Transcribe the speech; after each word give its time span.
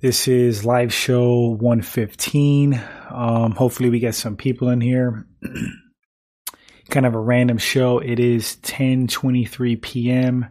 This 0.00 0.28
is 0.28 0.64
live 0.64 0.94
show 0.94 1.48
115. 1.48 2.82
Um, 3.10 3.52
hopefully, 3.52 3.90
we 3.90 3.98
get 3.98 4.14
some 4.14 4.34
people 4.34 4.70
in 4.70 4.80
here. 4.80 5.26
kind 6.88 7.04
of 7.04 7.14
a 7.14 7.20
random 7.20 7.58
show. 7.58 7.98
It 7.98 8.18
is 8.18 8.56
10:23 8.62 9.82
p.m. 9.82 10.46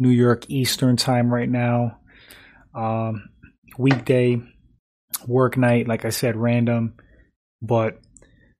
New 0.00 0.08
York 0.08 0.50
Eastern 0.50 0.96
time 0.96 1.32
right 1.32 1.48
now. 1.48 2.00
Um, 2.74 3.28
weekday 3.78 4.42
work 5.28 5.56
night, 5.56 5.86
like 5.86 6.04
I 6.04 6.10
said, 6.10 6.34
random, 6.34 6.94
but 7.60 8.00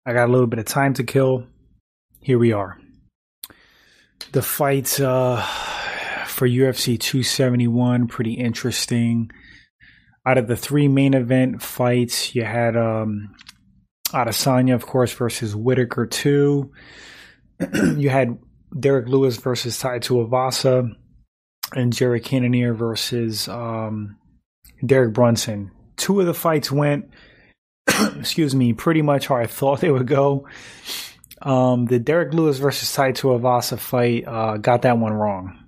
I 0.07 0.13
got 0.13 0.29
a 0.29 0.33
little 0.33 0.47
bit 0.47 0.61
of 0.61 0.67
time 0.67 0.95
to 0.95 1.03
kill. 1.03 1.49
Here 2.21 2.39
we 2.39 2.53
are. 2.53 2.79
The 4.31 4.43
fights 4.43 5.01
uh, 5.01 5.43
for 6.29 6.47
UFC 6.47 6.97
271 6.97 8.07
pretty 8.07 8.35
interesting 8.35 9.29
out 10.25 10.39
of 10.39 10.47
the 10.47 10.57
three 10.57 10.89
main 10.89 11.15
event 11.15 11.63
fights, 11.63 12.35
you 12.35 12.45
had 12.45 12.77
um, 12.77 13.35
Adesanya, 14.09 14.75
of 14.75 14.87
course, 14.87 15.13
versus 15.13 15.57
Whittaker 15.57 16.07
two. 16.07 16.73
you 17.97 18.09
had 18.09 18.39
Derek 18.79 19.09
Lewis 19.09 19.37
versus 19.37 19.79
Tai 19.79 19.99
Tuivasa, 19.99 20.95
and 21.75 21.93
Jerry 21.93 22.21
Cannonier 22.21 22.75
versus 22.75 23.49
um, 23.49 24.17
Derek 24.85 25.15
Brunson. 25.15 25.71
Two 25.97 26.21
of 26.21 26.27
the 26.27 26.35
fights 26.35 26.71
went, 26.71 27.11
excuse 28.17 28.55
me, 28.55 28.73
pretty 28.73 29.03
much 29.03 29.29
how 29.29 29.37
I 29.37 29.47
thought 29.47 29.81
they 29.81 29.91
would 29.91 30.07
go. 30.07 30.49
Um, 31.41 31.87
the 31.87 31.99
Derek 31.99 32.33
Lewis 32.35 32.59
versus 32.59 32.93
Tai 32.93 33.13
Tuivasa 33.13 33.79
fight 33.79 34.27
uh, 34.27 34.59
got 34.59 34.83
that 34.83 34.99
one 34.99 35.13
wrong. 35.13 35.62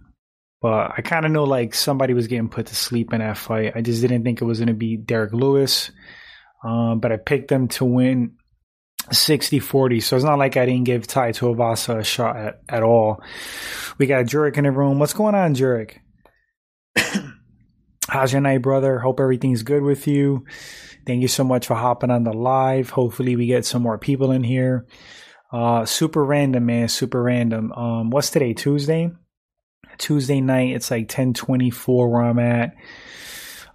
But 0.64 0.94
I 0.96 1.02
kind 1.02 1.26
of 1.26 1.30
know 1.30 1.44
like 1.44 1.74
somebody 1.74 2.14
was 2.14 2.26
getting 2.26 2.48
put 2.48 2.68
to 2.68 2.74
sleep 2.74 3.12
in 3.12 3.18
that 3.18 3.36
fight. 3.36 3.74
I 3.76 3.82
just 3.82 4.00
didn't 4.00 4.24
think 4.24 4.40
it 4.40 4.46
was 4.46 4.60
going 4.60 4.68
to 4.68 4.72
be 4.72 4.96
Derek 4.96 5.34
Lewis. 5.34 5.90
Um, 6.64 7.00
but 7.00 7.12
I 7.12 7.18
picked 7.18 7.48
them 7.48 7.68
to 7.68 7.84
win 7.84 8.36
60 9.12 9.58
40. 9.58 10.00
So 10.00 10.16
it's 10.16 10.24
not 10.24 10.38
like 10.38 10.56
I 10.56 10.64
didn't 10.64 10.84
give 10.84 11.06
Tai 11.06 11.32
Tuivasa 11.32 11.98
a 11.98 12.02
shot 12.02 12.38
at, 12.38 12.62
at 12.66 12.82
all. 12.82 13.22
We 13.98 14.06
got 14.06 14.24
Jurek 14.24 14.56
in 14.56 14.64
the 14.64 14.70
room. 14.70 14.98
What's 14.98 15.12
going 15.12 15.34
on, 15.34 15.54
Jurek? 15.54 15.98
How's 18.08 18.32
your 18.32 18.40
night, 18.40 18.62
brother? 18.62 18.98
Hope 18.98 19.20
everything's 19.20 19.64
good 19.64 19.82
with 19.82 20.06
you. 20.06 20.46
Thank 21.06 21.20
you 21.20 21.28
so 21.28 21.44
much 21.44 21.66
for 21.66 21.74
hopping 21.74 22.10
on 22.10 22.24
the 22.24 22.32
live. 22.32 22.88
Hopefully, 22.88 23.36
we 23.36 23.44
get 23.44 23.66
some 23.66 23.82
more 23.82 23.98
people 23.98 24.32
in 24.32 24.42
here. 24.42 24.86
Uh, 25.52 25.84
super 25.84 26.24
random, 26.24 26.64
man. 26.64 26.88
Super 26.88 27.22
random. 27.22 27.70
Um, 27.72 28.08
what's 28.08 28.30
today? 28.30 28.54
Tuesday? 28.54 29.10
Tuesday 29.98 30.40
night. 30.40 30.74
It's 30.74 30.90
like 30.90 31.02
1024 31.02 32.10
where 32.10 32.22
I'm 32.22 32.38
at, 32.38 32.74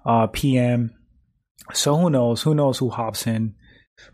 uh, 0.06 0.28
PM. 0.28 0.96
So 1.74 1.96
who 1.98 2.10
knows? 2.10 2.42
Who 2.42 2.56
knows 2.56 2.78
who 2.78 2.90
hops 2.90 3.28
in? 3.28 3.56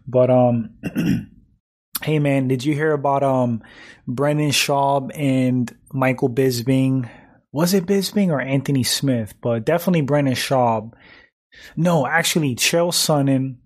But, 0.08 0.30
um, 0.30 0.78
hey 2.02 2.20
man, 2.20 2.48
did 2.48 2.66
you 2.66 2.74
hear 2.74 2.92
about, 2.92 3.24
um, 3.24 3.64
Brendan 4.08 4.52
Schaub 4.52 5.12
and 5.16 5.74
Michael 5.94 6.30
Bisping? 6.30 7.10
Was 7.52 7.74
it 7.74 7.86
Bisping 7.86 8.30
or 8.30 8.42
Anthony 8.42 8.84
Smith? 8.84 9.34
But 9.42 9.66
definitely 9.66 10.02
Brendan 10.02 10.36
Schaub. 10.36 10.94
No, 11.76 12.06
actually, 12.06 12.56
Chael 12.56 12.92
Sonnen 12.92 13.58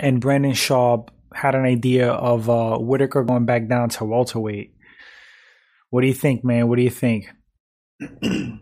and 0.00 0.20
Brendan 0.20 0.52
Schaub 0.52 1.08
had 1.34 1.54
an 1.54 1.64
idea 1.64 2.10
of 2.10 2.50
uh, 2.50 2.76
Whittaker 2.78 3.24
going 3.24 3.46
back 3.46 3.68
down 3.68 3.88
to 3.90 4.04
welterweight. 4.04 4.74
What 5.90 6.02
do 6.02 6.06
you 6.06 6.14
think, 6.14 6.44
man? 6.44 6.68
What 6.68 6.76
do 6.76 6.82
you 6.82 6.90
think? 6.90 7.28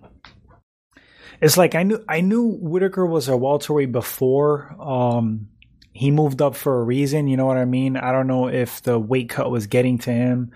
it's 1.41 1.57
like 1.57 1.75
I 1.75 1.83
knew 1.83 2.05
I 2.09 2.21
knew 2.21 2.59
Whittaker 2.61 3.07
was 3.07 3.29
a 3.29 3.37
welterweight 3.37 3.93
before. 3.93 4.77
Um, 4.81 5.49
he 5.93 6.11
moved 6.11 6.41
up 6.41 6.55
for 6.55 6.81
a 6.81 6.85
reason. 6.85 7.29
You 7.29 7.37
know 7.37 7.47
what 7.47 7.57
I 7.57 7.65
mean? 7.65 7.97
I 7.97 8.13
don't 8.13 8.27
know 8.27 8.49
if 8.49 8.83
the 8.83 8.99
weight 8.99 9.29
cut 9.29 9.51
was 9.51 9.67
getting 9.67 9.99
to 9.99 10.13
him. 10.13 10.53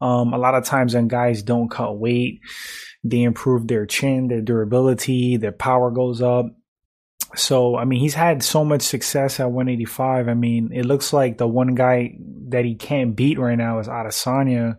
Um, 0.00 0.32
a 0.32 0.38
lot 0.38 0.54
of 0.54 0.64
times 0.64 0.94
when 0.94 1.08
guys 1.08 1.42
don't 1.42 1.68
cut 1.68 1.98
weight, 1.98 2.40
they 3.04 3.22
improve 3.22 3.66
their 3.66 3.86
chin, 3.86 4.28
their 4.28 4.40
durability, 4.40 5.36
their 5.36 5.52
power 5.52 5.90
goes 5.90 6.22
up. 6.22 6.46
So, 7.36 7.76
I 7.76 7.84
mean, 7.84 8.00
he's 8.00 8.14
had 8.14 8.42
so 8.42 8.64
much 8.64 8.82
success 8.82 9.38
at 9.38 9.50
185. 9.50 10.28
I 10.28 10.34
mean, 10.34 10.70
it 10.72 10.84
looks 10.84 11.12
like 11.12 11.38
the 11.38 11.46
one 11.46 11.74
guy 11.74 12.16
that 12.48 12.64
he 12.64 12.74
can't 12.74 13.14
beat 13.14 13.38
right 13.38 13.56
now 13.56 13.78
is 13.78 13.86
Adesanya. 13.86 14.78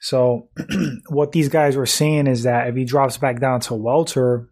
So 0.00 0.48
what 1.08 1.32
these 1.32 1.48
guys 1.48 1.76
were 1.76 1.86
saying 1.86 2.26
is 2.26 2.44
that 2.44 2.68
if 2.68 2.76
he 2.76 2.84
drops 2.84 3.18
back 3.18 3.40
down 3.40 3.60
to 3.62 3.74
welter, 3.74 4.48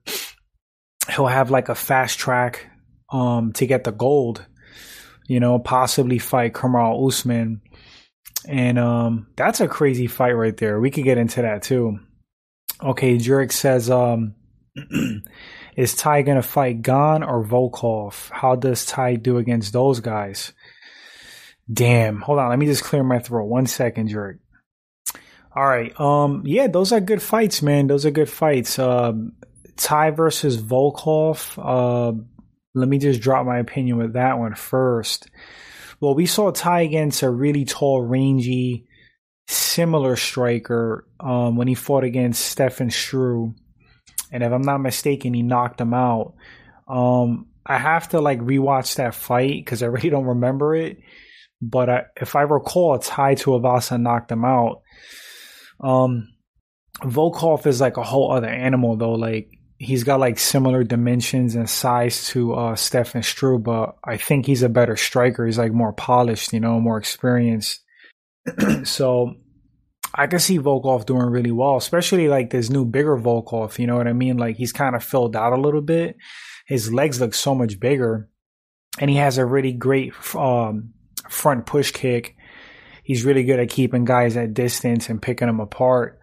he'll 1.11 1.27
have 1.27 1.51
like 1.51 1.69
a 1.69 1.75
fast 1.75 2.19
track 2.19 2.67
um, 3.11 3.53
to 3.55 3.67
get 3.67 3.85
the 3.85 3.93
gold. 3.93 4.45
You 5.29 5.41
know, 5.41 5.59
possibly 5.59 6.19
fight 6.19 6.53
Kamaru 6.53 7.09
Usman, 7.09 7.61
and 8.47 8.79
um, 8.79 9.27
that's 9.37 9.61
a 9.61 9.67
crazy 9.67 10.07
fight 10.07 10.33
right 10.33 10.57
there. 10.57 10.79
We 10.79 10.93
could 10.93 11.03
get 11.03 11.19
into 11.19 11.43
that 11.43 11.63
too. 11.63 11.99
Okay, 12.81 13.17
Jurek 13.17 13.51
says, 13.51 13.91
um, 13.91 14.37
is 15.77 15.97
Ty 15.97 16.23
gonna 16.23 16.43
fight 16.43 16.83
Gane 16.83 17.25
or 17.25 17.45
Volkov? 17.45 18.31
How 18.31 18.55
does 18.55 18.87
Ty 18.87 19.17
do 19.17 19.39
against 19.39 19.73
those 19.73 19.99
guys? 19.99 20.53
Damn, 21.73 22.21
hold 22.21 22.39
on, 22.39 22.51
let 22.51 22.59
me 22.61 22.67
just 22.67 22.85
clear 22.85 23.03
my 23.03 23.19
throat. 23.19 23.47
One 23.47 23.67
second, 23.67 24.09
Jurek. 24.09 24.39
All 25.57 25.67
right. 25.67 25.99
Um. 25.99 26.43
Yeah, 26.45 26.67
those 26.67 26.93
are 26.93 27.01
good 27.01 27.23
fights, 27.23 27.63
man. 27.63 27.87
Those 27.87 28.05
are 28.05 28.11
good 28.11 28.31
fights. 28.31 28.79
Um. 28.79 29.33
Tai 29.77 30.11
versus 30.11 30.61
Volkov. 30.61 31.59
Uh, 31.59 32.19
let 32.75 32.89
me 32.89 32.99
just 32.99 33.21
drop 33.21 33.47
my 33.47 33.59
opinion 33.59 33.99
with 33.99 34.15
that 34.15 34.39
one 34.39 34.55
first. 34.55 35.29
Well, 36.01 36.15
we 36.15 36.27
saw 36.27 36.51
Ty 36.51 36.83
against 36.83 37.23
a 37.23 37.31
really 37.31 37.65
tall, 37.65 38.03
rangy, 38.03 38.87
similar 39.49 40.17
striker 40.17 41.07
um, 41.21 41.57
when 41.57 41.69
he 41.69 41.75
fought 41.75 42.05
against 42.05 42.45
Stefan 42.45 42.91
Struve, 42.91 43.53
and 44.33 44.43
if 44.43 44.53
I'm 44.53 44.63
not 44.63 44.79
mistaken, 44.79 45.33
he 45.33 45.43
knocked 45.43 45.81
him 45.81 45.95
out. 45.95 46.35
Um, 46.89 47.47
I 47.65 47.79
have 47.79 48.11
to 48.11 48.21
like 48.21 48.41
rewatch 48.41 48.97
that 48.97 49.15
fight 49.15 49.65
because 49.65 49.83
I 49.83 49.87
really 49.87 50.11
don't 50.11 50.25
remember 50.25 50.75
it. 50.75 50.99
But 51.63 51.89
I, 51.89 52.03
if 52.21 52.37
I 52.37 52.43
recall, 52.43 52.99
Tai 52.99 53.35
Tuivasa 53.35 54.01
knocked 54.01 54.31
him 54.31 54.45
out. 54.45 54.83
Um, 55.81 56.29
Volkov 57.03 57.67
is 57.67 57.81
like 57.81 57.97
a 57.97 58.03
whole 58.03 58.33
other 58.33 58.49
animal 58.49 58.97
though. 58.97 59.13
Like 59.13 59.51
he's 59.79 60.05
got 60.05 60.21
like 60.21 60.39
similar 60.39 60.85
dimensions 60.85 61.55
and 61.55 61.69
size 61.69 62.27
to 62.29 62.55
uh 62.55 62.77
Stefan 62.77 63.23
Struve, 63.23 63.63
but 63.63 63.97
I 64.05 64.17
think 64.17 64.47
he's 64.47 64.63
a 64.63 64.69
better 64.69 64.97
striker. 64.97 65.47
He's 65.47 65.59
like 65.59 65.73
more 65.73 65.93
polished, 65.93 66.53
you 66.53 66.61
know, 66.61 66.81
more 66.81 66.99
experienced. 66.99 67.83
so 68.85 69.35
I 70.15 70.27
can 70.27 70.39
see 70.39 70.59
Volkov 70.59 71.05
doing 71.05 71.27
really 71.27 71.51
well, 71.51 71.77
especially 71.77 72.29
like 72.29 72.51
this 72.51 72.71
new 72.71 72.85
bigger 72.85 73.19
Volkov. 73.19 73.79
You 73.79 73.87
know 73.87 73.97
what 73.97 74.09
I 74.09 74.15
mean? 74.15 74.39
Like 74.39 74.57
he's 74.57 74.73
kind 74.73 74.97
of 74.97 75.05
filled 75.05 75.37
out 75.37 75.53
a 75.53 75.61
little 75.61 75.83
bit. 75.83 76.17
His 76.67 76.93
legs 76.93 77.21
look 77.21 77.35
so 77.35 77.55
much 77.55 77.79
bigger, 77.79 78.29
and 78.99 79.11
he 79.11 79.17
has 79.17 79.39
a 79.39 79.45
really 79.45 79.73
great 79.73 80.15
um, 80.35 80.95
front 81.29 81.67
push 81.67 81.93
kick 81.93 82.35
he's 83.07 83.25
really 83.25 83.45
good 83.45 83.61
at 83.61 83.71
keeping 83.71 84.05
guys 84.05 84.37
at 84.37 84.53
distance 84.53 85.09
and 85.09 85.23
picking 85.23 85.47
them 85.47 85.61
apart. 85.61 86.19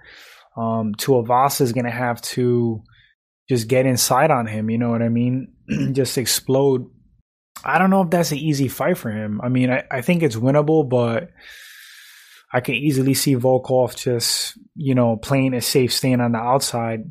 Um, 0.58 0.94
Tuivasa 0.96 1.62
is 1.62 1.72
going 1.72 1.86
to 1.86 1.92
have 1.92 2.22
to 2.34 2.84
just 3.50 3.70
get 3.70 3.86
inside 3.86 4.32
on 4.32 4.48
him. 4.48 4.70
You 4.70 4.78
know 4.78 4.90
what 4.90 5.02
I 5.02 5.08
mean? 5.08 5.54
just 5.94 6.18
explode. 6.18 6.92
I 7.64 7.80
don't 7.80 7.90
know 7.90 8.02
if 8.02 8.10
that's 8.10 8.34
an 8.34 8.38
easy 8.38 8.68
fight 8.68 8.98
for 8.98 9.10
him. 9.10 9.40
I 9.42 9.48
mean, 9.48 9.72
I, 9.72 9.86
I 9.90 10.02
think 10.02 10.24
it's 10.24 10.36
winnable, 10.36 10.88
but 10.88 11.30
I 12.52 12.60
can 12.60 12.76
easily 12.76 13.14
see 13.14 13.38
Volkov 13.38 13.96
just, 13.96 14.58
you 14.76 14.94
know, 14.94 15.16
playing 15.16 15.54
a 15.54 15.62
safe 15.62 15.94
stand 15.94 16.22
on 16.22 16.34
the 16.34 16.40
outside. 16.40 17.06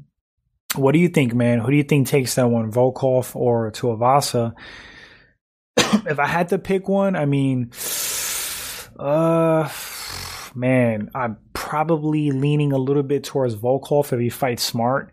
What 0.75 0.93
do 0.93 0.99
you 0.99 1.09
think, 1.09 1.33
man? 1.33 1.61
Who 1.61 1.71
do 1.71 1.77
you 1.79 1.83
think 1.83 2.09
takes 2.09 2.35
that 2.35 2.51
one, 2.51 2.71
Volkov 2.71 3.35
or 3.35 3.73
Tuivasa? 3.73 4.53
if 5.79 6.19
I 6.19 6.27
had 6.27 6.51
to 6.51 6.59
pick 6.59 6.89
one, 6.89 7.17
I 7.17 7.25
mean, 7.25 7.71
uh, 8.99 9.69
man, 10.55 11.11
I'm 11.15 11.39
probably 11.53 12.31
leaning 12.31 12.73
a 12.73 12.79
little 12.79 13.03
bit 13.03 13.25
towards 13.25 13.57
Volkov 13.57 14.13
if 14.13 14.21
he 14.21 14.29
fights 14.29 14.63
smart. 14.63 15.13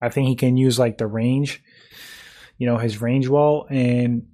I 0.00 0.08
think 0.08 0.28
he 0.28 0.36
can 0.36 0.56
use 0.56 0.78
like 0.78 0.98
the 0.98 1.06
range, 1.06 1.62
you 2.58 2.66
know, 2.66 2.76
his 2.76 3.00
range 3.00 3.28
well. 3.28 3.66
And 3.70 4.26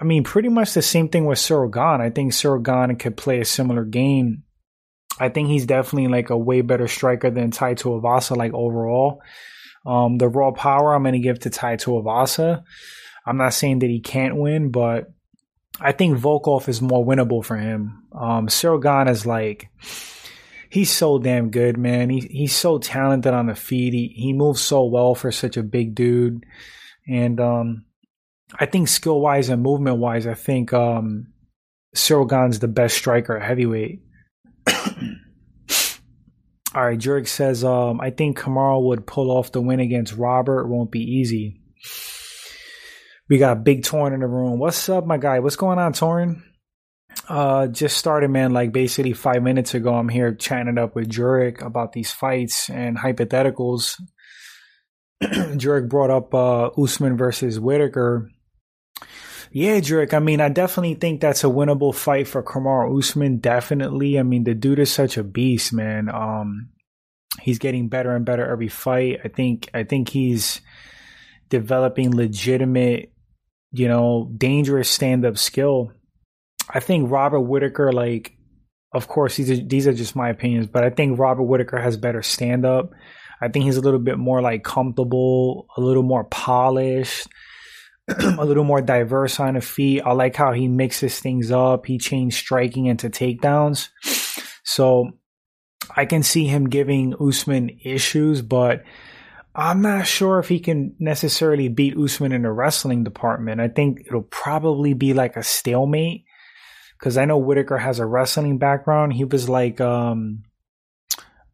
I 0.00 0.04
mean, 0.04 0.24
pretty 0.24 0.48
much 0.48 0.72
the 0.72 0.82
same 0.82 1.08
thing 1.08 1.26
with 1.26 1.38
Ciryl 1.38 2.00
I 2.00 2.10
think 2.10 2.32
Ciryl 2.32 2.98
could 2.98 3.16
play 3.16 3.40
a 3.40 3.44
similar 3.44 3.84
game. 3.84 4.44
I 5.20 5.28
think 5.28 5.48
he's 5.48 5.66
definitely 5.66 6.08
like 6.08 6.30
a 6.30 6.36
way 6.36 6.62
better 6.62 6.88
striker 6.88 7.30
than 7.30 7.50
Tuivasa, 7.50 8.36
like 8.36 8.54
overall. 8.54 9.20
Um, 9.84 10.16
the 10.16 10.28
raw 10.28 10.52
power 10.52 10.94
I'm 10.94 11.02
going 11.02 11.12
to 11.14 11.18
give 11.18 11.40
to 11.40 11.50
Tuivasa. 11.76 12.62
I'm 13.26 13.36
not 13.36 13.54
saying 13.54 13.80
that 13.80 13.90
he 13.90 14.00
can't 14.00 14.36
win, 14.36 14.70
but 14.70 15.12
I 15.80 15.92
think 15.92 16.18
Volkov 16.18 16.68
is 16.68 16.82
more 16.82 17.04
winnable 17.04 17.44
for 17.44 17.56
him. 17.56 18.04
Um, 18.12 18.48
Ciryl 18.48 18.82
Gane 18.82 19.08
is 19.12 19.26
like, 19.26 19.70
he's 20.68 20.90
so 20.90 21.18
damn 21.18 21.50
good, 21.50 21.78
man. 21.78 22.10
He, 22.10 22.20
he's 22.20 22.54
so 22.54 22.78
talented 22.78 23.32
on 23.32 23.46
the 23.46 23.54
feet. 23.54 23.92
He, 23.92 24.08
he 24.14 24.32
moves 24.32 24.60
so 24.60 24.84
well 24.84 25.14
for 25.14 25.32
such 25.32 25.56
a 25.56 25.62
big 25.62 25.94
dude. 25.94 26.44
And, 27.08 27.40
um, 27.40 27.84
I 28.58 28.66
think 28.66 28.88
skill 28.88 29.20
wise 29.20 29.48
and 29.48 29.62
movement 29.62 29.98
wise, 29.98 30.26
I 30.26 30.34
think 30.34 30.72
um, 30.72 31.28
Gane's 31.94 32.58
the 32.58 32.68
best 32.68 32.96
striker 32.96 33.36
at 33.36 33.42
heavyweight. 33.42 34.02
All 36.74 36.84
right, 36.84 36.98
Jurek 36.98 37.28
says, 37.28 37.64
um, 37.64 38.00
I 38.00 38.10
think 38.10 38.38
Kamaru 38.38 38.82
would 38.84 39.06
pull 39.06 39.30
off 39.30 39.52
the 39.52 39.60
win 39.60 39.80
against 39.80 40.14
Robert. 40.14 40.62
It 40.62 40.68
won't 40.68 40.90
be 40.90 41.00
easy. 41.00 41.60
We 43.32 43.38
got 43.38 43.64
Big 43.64 43.82
Torn 43.82 44.12
in 44.12 44.20
the 44.20 44.26
room. 44.26 44.58
What's 44.58 44.90
up, 44.90 45.06
my 45.06 45.16
guy? 45.16 45.38
What's 45.38 45.56
going 45.56 45.78
on, 45.78 45.94
Torn? 45.94 46.42
Uh, 47.26 47.66
just 47.66 47.96
started, 47.96 48.28
man. 48.28 48.52
Like 48.52 48.72
basically 48.72 49.14
five 49.14 49.42
minutes 49.42 49.72
ago, 49.72 49.94
I'm 49.94 50.10
here 50.10 50.34
chatting 50.34 50.76
up 50.76 50.94
with 50.94 51.08
Jurek 51.08 51.64
about 51.64 51.94
these 51.94 52.12
fights 52.12 52.68
and 52.68 52.98
hypotheticals. 52.98 53.98
Jurek 55.22 55.88
brought 55.88 56.10
up 56.10 56.34
uh, 56.34 56.66
Usman 56.78 57.16
versus 57.16 57.58
Whittaker. 57.58 58.28
Yeah, 59.50 59.80
Jurek. 59.80 60.12
I 60.12 60.18
mean, 60.18 60.42
I 60.42 60.50
definitely 60.50 60.96
think 60.96 61.22
that's 61.22 61.42
a 61.42 61.46
winnable 61.46 61.94
fight 61.94 62.28
for 62.28 62.42
Kamaru 62.42 62.98
Usman. 62.98 63.38
Definitely. 63.38 64.18
I 64.18 64.24
mean, 64.24 64.44
the 64.44 64.54
dude 64.54 64.78
is 64.78 64.92
such 64.92 65.16
a 65.16 65.24
beast, 65.24 65.72
man. 65.72 66.10
Um, 66.10 66.68
he's 67.40 67.58
getting 67.58 67.88
better 67.88 68.14
and 68.14 68.26
better 68.26 68.46
every 68.46 68.68
fight. 68.68 69.20
I 69.24 69.28
think. 69.28 69.70
I 69.72 69.84
think 69.84 70.10
he's 70.10 70.60
developing 71.52 72.16
legitimate, 72.16 73.11
you 73.72 73.88
know, 73.88 74.30
dangerous 74.36 74.88
stand-up 74.88 75.38
skill. 75.38 75.92
I 76.68 76.80
think 76.80 77.10
Robert 77.10 77.40
Whittaker, 77.40 77.92
like, 77.92 78.32
of 78.92 79.08
course, 79.08 79.36
these 79.36 79.50
are 79.50 79.56
these 79.56 79.86
are 79.86 79.92
just 79.92 80.14
my 80.14 80.28
opinions, 80.28 80.66
but 80.66 80.84
I 80.84 80.90
think 80.90 81.18
Robert 81.18 81.44
Whittaker 81.44 81.80
has 81.80 81.96
better 81.96 82.22
stand-up. 82.22 82.90
I 83.40 83.48
think 83.48 83.64
he's 83.64 83.76
a 83.78 83.80
little 83.80 83.98
bit 83.98 84.18
more 84.18 84.40
like 84.40 84.62
comfortable, 84.62 85.66
a 85.76 85.80
little 85.80 86.04
more 86.04 86.24
polished 86.24 87.26
a 88.08 88.44
little 88.44 88.64
more 88.64 88.80
diverse 88.80 89.38
on 89.38 89.54
the 89.54 89.60
feet. 89.60 90.02
I 90.04 90.12
like 90.12 90.34
how 90.34 90.52
he 90.52 90.68
mixes 90.68 91.20
things 91.20 91.50
up. 91.50 91.86
He 91.86 91.98
changed 91.98 92.36
striking 92.36 92.86
into 92.86 93.08
takedowns. 93.08 93.88
So 94.64 95.12
I 95.96 96.06
can 96.06 96.22
see 96.22 96.46
him 96.46 96.68
giving 96.68 97.14
Usman 97.20 97.78
issues, 97.84 98.42
but 98.42 98.82
I'm 99.54 99.82
not 99.82 100.06
sure 100.06 100.38
if 100.38 100.48
he 100.48 100.60
can 100.60 100.94
necessarily 100.98 101.68
beat 101.68 101.96
Usman 101.96 102.32
in 102.32 102.42
the 102.42 102.50
wrestling 102.50 103.04
department. 103.04 103.60
I 103.60 103.68
think 103.68 104.00
it'll 104.06 104.22
probably 104.22 104.94
be 104.94 105.12
like 105.12 105.36
a 105.36 105.42
stalemate 105.42 106.24
because 106.98 107.18
I 107.18 107.26
know 107.26 107.36
Whittaker 107.36 107.76
has 107.76 107.98
a 107.98 108.06
wrestling 108.06 108.58
background. 108.58 109.12
He 109.12 109.24
was 109.24 109.48
like, 109.48 109.80
um, 109.80 110.44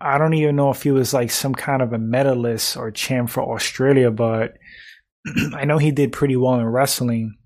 I 0.01 0.19
don't 0.19 0.35
even 0.35 0.55
know 0.55 0.71
if 0.71 0.83
he 0.83 0.93
was 0.93 1.13
like 1.13 1.33
some 1.33 1.55
kind 1.55 1.83
of 1.83 1.93
a 1.93 1.99
medalist 1.99 2.77
or 2.77 2.93
champ 2.93 3.31
for 3.31 3.43
Australia, 3.43 4.13
but 4.13 4.57
I 5.55 5.65
know 5.65 5.79
he 5.79 5.91
did 5.91 6.13
pretty 6.13 6.37
well 6.37 6.55
in 6.55 6.67
wrestling, 6.67 7.37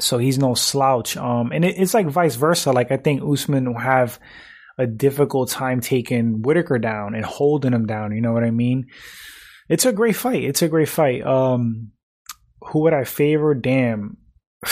so 0.00 0.16
he's 0.16 0.38
no 0.38 0.54
slouch. 0.54 1.18
Um, 1.18 1.52
and 1.52 1.62
it, 1.62 1.78
it's 1.78 1.92
like 1.92 2.06
vice 2.06 2.36
versa. 2.36 2.72
Like 2.72 2.90
I 2.90 2.96
think 2.96 3.22
Usman 3.22 3.66
will 3.66 3.80
have 3.80 4.18
a 4.78 4.86
difficult 4.86 5.50
time 5.50 5.82
taking 5.82 6.40
Whittaker 6.40 6.78
down 6.78 7.14
and 7.14 7.24
holding 7.24 7.74
him 7.74 7.86
down. 7.86 8.12
You 8.12 8.22
know 8.22 8.32
what 8.32 8.44
I 8.44 8.50
mean? 8.50 8.86
It's 9.68 9.86
a 9.86 9.92
great 9.92 10.16
fight. 10.16 10.44
It's 10.44 10.62
a 10.62 10.68
great 10.68 10.88
fight. 10.88 11.26
Um, 11.26 11.92
who 12.60 12.80
would 12.80 12.94
I 12.94 13.04
favor? 13.04 13.54
Damn. 13.54 14.18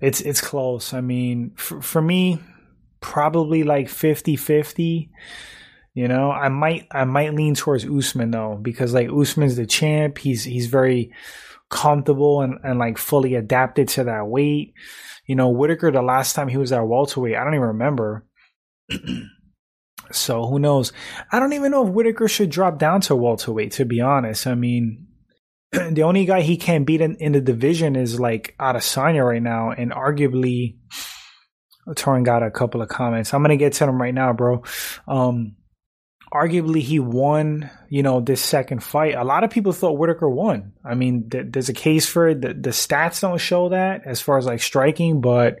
It's 0.00 0.22
it's 0.22 0.40
close. 0.40 0.94
I 0.94 1.02
mean, 1.02 1.52
for, 1.56 1.82
for 1.82 2.00
me, 2.00 2.40
probably 3.00 3.64
like 3.64 3.88
50-50. 3.88 5.10
You 5.92 6.08
know, 6.08 6.30
I 6.30 6.48
might 6.48 6.86
I 6.90 7.04
might 7.04 7.34
lean 7.34 7.54
towards 7.54 7.84
Usman 7.84 8.30
though 8.30 8.58
because 8.60 8.94
like 8.94 9.10
Usman's 9.10 9.56
the 9.56 9.66
champ. 9.66 10.16
He's 10.18 10.44
he's 10.44 10.66
very 10.66 11.12
comfortable 11.68 12.42
and, 12.42 12.58
and 12.62 12.78
like 12.78 12.96
fully 12.96 13.34
adapted 13.34 13.88
to 13.88 14.04
that 14.04 14.26
weight. 14.26 14.74
You 15.26 15.34
know, 15.34 15.50
Whittaker 15.50 15.90
the 15.90 16.00
last 16.00 16.34
time 16.34 16.48
he 16.48 16.56
was 16.56 16.72
at 16.72 16.86
welterweight, 16.86 17.36
I 17.36 17.44
don't 17.44 17.54
even 17.54 17.68
remember. 17.68 18.24
so 20.12 20.46
who 20.46 20.58
knows? 20.58 20.92
I 21.30 21.38
don't 21.38 21.52
even 21.52 21.70
know 21.70 21.86
if 21.86 21.92
Whittaker 21.92 22.28
should 22.28 22.50
drop 22.50 22.78
down 22.78 23.00
to 23.02 23.16
welterweight. 23.16 23.72
To 23.72 23.84
be 23.84 24.00
honest, 24.00 24.46
I 24.46 24.54
mean, 24.54 25.06
the 25.72 26.02
only 26.02 26.24
guy 26.24 26.42
he 26.42 26.56
can't 26.56 26.86
beat 26.86 27.00
in, 27.00 27.16
in 27.16 27.32
the 27.32 27.40
division 27.40 27.96
is 27.96 28.20
like 28.20 28.54
Adesanya 28.58 29.24
right 29.24 29.42
now, 29.42 29.70
and 29.70 29.92
arguably. 29.92 30.76
Torin 31.88 32.24
got 32.24 32.44
a 32.44 32.52
couple 32.52 32.82
of 32.82 32.88
comments. 32.88 33.34
I'm 33.34 33.42
gonna 33.42 33.56
get 33.56 33.72
to 33.74 33.86
them 33.86 34.00
right 34.00 34.14
now, 34.14 34.32
bro. 34.32 34.62
Um, 35.08 35.56
arguably 36.32 36.80
he 36.80 37.00
won, 37.00 37.70
you 37.88 38.02
know, 38.02 38.20
this 38.20 38.40
second 38.40 38.82
fight. 38.82 39.14
A 39.14 39.24
lot 39.24 39.44
of 39.44 39.50
people 39.50 39.72
thought 39.72 39.98
Whittaker 39.98 40.28
won. 40.28 40.72
I 40.84 40.94
mean, 40.94 41.28
th- 41.30 41.46
there's 41.50 41.68
a 41.68 41.74
case 41.74 42.06
for 42.06 42.28
it. 42.28 42.40
The, 42.40 42.54
the 42.54 42.70
stats 42.70 43.20
don't 43.20 43.40
show 43.40 43.70
that 43.70 44.02
as 44.06 44.20
far 44.20 44.38
as 44.38 44.46
like 44.46 44.60
striking, 44.62 45.20
but 45.20 45.56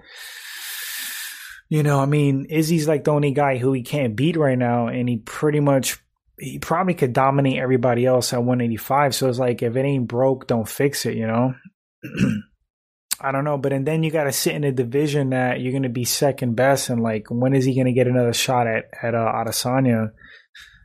you 1.70 1.84
know, 1.84 2.00
I 2.00 2.06
mean, 2.06 2.46
Izzy's 2.50 2.88
like 2.88 3.04
the 3.04 3.12
only 3.12 3.30
guy 3.30 3.56
who 3.56 3.72
he 3.72 3.82
can't 3.82 4.16
beat 4.16 4.36
right 4.36 4.58
now, 4.58 4.88
and 4.88 5.08
he 5.08 5.18
pretty 5.18 5.60
much 5.60 5.98
he 6.36 6.58
probably 6.58 6.94
could 6.94 7.12
dominate 7.12 7.60
everybody 7.60 8.04
else 8.04 8.32
at 8.32 8.40
185. 8.40 9.14
So 9.14 9.28
it's 9.28 9.38
like 9.38 9.62
if 9.62 9.76
it 9.76 9.84
ain't 9.84 10.08
broke, 10.08 10.48
don't 10.48 10.68
fix 10.68 11.06
it, 11.06 11.16
you 11.16 11.28
know. 11.28 11.54
I 13.20 13.30
don't 13.30 13.44
know, 13.44 13.56
but 13.56 13.72
and 13.72 13.86
then 13.86 14.02
you 14.02 14.10
got 14.10 14.24
to 14.24 14.32
sit 14.32 14.54
in 14.54 14.64
a 14.64 14.72
division 14.72 15.30
that 15.30 15.60
you're 15.60 15.72
going 15.72 15.84
to 15.84 15.88
be 15.88 16.04
second 16.04 16.56
best, 16.56 16.90
and 16.90 17.02
like 17.02 17.26
when 17.30 17.54
is 17.54 17.64
he 17.64 17.74
going 17.74 17.86
to 17.86 17.92
get 17.92 18.08
another 18.08 18.32
shot 18.32 18.66
at 18.66 18.86
at 19.00 19.14
uh, 19.14 19.32
Adesanya? 19.32 20.10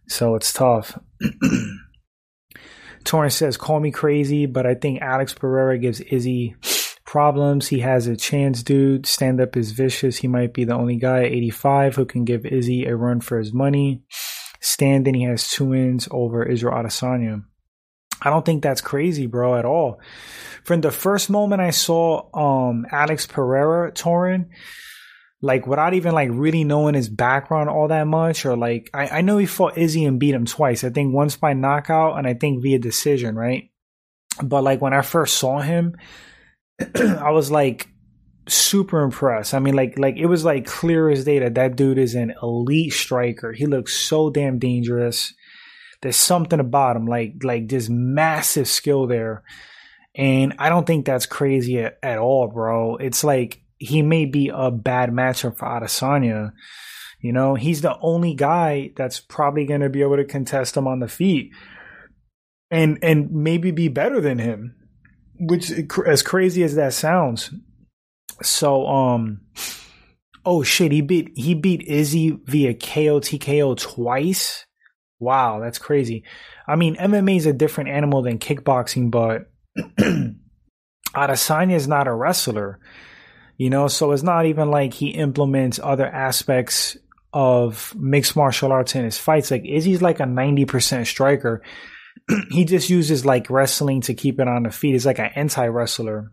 So 0.08 0.36
it's 0.36 0.54
tough. 0.54 1.00
Torrance 3.06 3.36
says, 3.36 3.58
call 3.58 3.80
me 3.80 3.92
crazy, 3.92 4.46
but 4.46 4.68
I 4.68 4.76
think 4.76 5.02
Alex 5.02 5.34
Pereira 5.34 5.80
gives 5.80 6.02
Izzy 6.02 6.56
problems. 7.06 7.68
He 7.68 7.80
has 7.80 8.08
a 8.08 8.16
chance, 8.16 8.64
dude. 8.64 9.06
Stand 9.06 9.40
up 9.40 9.56
is 9.56 9.72
vicious. 9.72 10.18
He 10.18 10.28
might 10.28 10.54
be 10.54 10.64
the 10.64 10.74
only 10.74 10.98
guy 10.98 11.20
at 11.26 11.32
85 11.32 11.96
who 11.96 12.06
can 12.06 12.26
give 12.26 12.46
Izzy 12.46 12.86
a 12.86 12.96
run 12.96 13.22
for 13.22 13.38
his 13.38 13.54
money. 13.54 14.04
Standing, 14.60 15.14
he 15.14 15.24
has 15.24 15.50
two 15.50 15.66
wins 15.66 16.08
over 16.12 16.44
Israel 16.44 16.76
Adesanya. 16.76 17.44
I 18.22 18.30
don't 18.30 18.46
think 18.46 18.64
that's 18.64 18.82
crazy, 18.82 19.28
bro, 19.28 19.56
at 19.56 19.66
all. 19.66 20.00
From 20.64 20.82
the 20.82 20.92
first 20.92 21.30
moment 21.30 21.62
I 21.62 21.70
saw 21.70 22.30
um 22.34 22.88
Alex 22.92 23.28
Pereira, 23.28 23.92
Torin, 23.92 24.48
like 25.42 25.68
without 25.68 25.94
even 25.94 26.14
like 26.14 26.30
really 26.32 26.64
knowing 26.64 26.96
his 26.96 27.10
background 27.10 27.70
all 27.70 27.90
that 27.90 28.08
much 28.08 28.46
or 28.46 28.58
like 28.58 28.90
I, 28.94 29.20
I 29.20 29.22
know 29.22 29.38
he 29.38 29.46
fought 29.46 29.78
Izzy 29.78 30.06
and 30.06 30.20
beat 30.20 30.34
him 30.34 30.46
twice. 30.46 30.84
I 30.84 30.90
think 30.90 31.14
once 31.14 31.36
by 31.36 31.54
knockout 31.54 32.18
and 32.18 32.26
I 32.26 32.34
think 32.34 32.64
via 32.64 32.80
decision, 32.80 33.36
right? 33.36 33.70
But 34.42 34.64
like 34.64 34.82
when 34.82 34.94
I 34.94 35.02
first 35.02 35.38
saw 35.38 35.60
him, 35.60 35.96
I 36.96 37.32
was 37.32 37.52
like 37.52 37.88
super 38.48 39.02
impressed. 39.02 39.54
I 39.54 39.60
mean 39.60 39.76
like 39.76 39.98
like 39.98 40.18
it 40.18 40.28
was 40.28 40.46
like 40.46 40.66
clear 40.66 41.10
as 41.10 41.26
day 41.26 41.40
that 41.40 41.56
that 41.56 41.76
dude 41.76 41.98
is 41.98 42.16
an 42.16 42.34
elite 42.42 42.94
striker. 42.94 43.54
He 43.54 43.66
looks 43.66 43.94
so 43.94 44.30
damn 44.30 44.60
dangerous. 44.60 45.34
There's 46.02 46.18
something 46.18 46.60
about 46.60 46.96
him 46.96 47.08
like 47.08 47.36
like 47.44 47.68
this 47.68 47.90
massive 47.90 48.68
skill 48.68 49.08
there. 49.08 49.44
And 50.16 50.54
I 50.60 50.70
don't 50.70 50.88
think 50.88 51.06
that's 51.06 51.26
crazy 51.26 51.80
at, 51.80 51.98
at 52.02 52.18
all, 52.18 52.48
bro. 52.48 52.96
It's 52.96 53.24
like 53.24 53.62
he 53.78 54.02
may 54.02 54.26
be 54.26 54.50
a 54.54 54.72
bad 54.72 55.10
matchup 55.10 55.58
for 55.58 55.66
Adesanya. 55.66 56.54
You 57.20 57.34
know, 57.34 57.56
he's 57.56 57.82
the 57.82 57.98
only 58.00 58.34
guy 58.34 58.92
that's 58.96 59.20
probably 59.20 59.66
going 59.66 59.82
to 59.82 59.90
be 59.90 60.02
able 60.02 60.18
to 60.18 60.26
contest 60.26 60.78
him 60.78 60.88
on 60.88 61.00
the 61.00 61.08
feet, 61.08 61.52
and 62.70 63.00
and 63.02 63.32
maybe 63.32 63.72
be 63.72 63.88
better 63.88 64.22
than 64.22 64.40
him. 64.40 64.76
Which, 65.40 65.72
as 66.06 66.24
crazy 66.24 66.64
as 66.64 66.76
that 66.76 66.94
sounds, 66.94 67.54
so 68.42 68.88
um, 68.88 69.42
oh 70.46 70.64
shit, 70.64 70.92
he 70.92 71.02
beat 71.02 71.32
he 71.36 71.54
beat 71.54 71.84
Izzy 71.88 72.40
via 72.46 72.74
KO 72.74 73.20
TKO 73.20 73.78
twice. 73.78 74.66
Wow, 75.20 75.60
that's 75.60 75.80
crazy. 75.80 76.24
I 76.68 76.76
mean, 76.76 76.96
MMA 76.96 77.38
is 77.38 77.46
a 77.46 77.54
different 77.54 77.90
animal 77.90 78.22
than 78.22 78.40
kickboxing, 78.40 79.12
but 79.12 79.52
Adesanya 81.16 81.76
is 81.76 81.88
not 81.88 82.08
a 82.08 82.14
wrestler. 82.14 82.80
You 83.58 83.70
know, 83.70 83.88
so 83.88 84.12
it's 84.12 84.24
not 84.24 84.46
even 84.46 84.70
like 84.70 84.94
he 84.94 85.12
implements 85.12 85.80
other 85.82 86.06
aspects 86.06 86.98
of 87.32 87.94
mixed 87.98 88.36
martial 88.36 88.72
arts 88.72 88.96
in 88.96 89.06
his 89.06 89.18
fights. 89.18 89.50
Like 89.50 89.66
Izzy's 89.66 90.02
like 90.02 90.20
a 90.20 90.24
90% 90.24 91.06
striker. 91.06 91.62
he 92.50 92.66
just 92.66 92.90
uses 92.90 93.26
like 93.26 93.50
wrestling 93.50 94.02
to 94.02 94.14
keep 94.14 94.40
it 94.40 94.48
on 94.48 94.64
the 94.64 94.72
feet. 94.72 94.94
He's 94.94 95.06
like 95.06 95.20
an 95.20 95.32
anti 95.36 95.68
wrestler, 95.68 96.32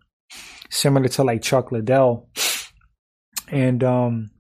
similar 0.71 1.09
to 1.09 1.25
like 1.25 1.43
Chuck 1.43 1.73
Liddell. 1.73 2.29
And 3.49 3.83
um 3.85 4.31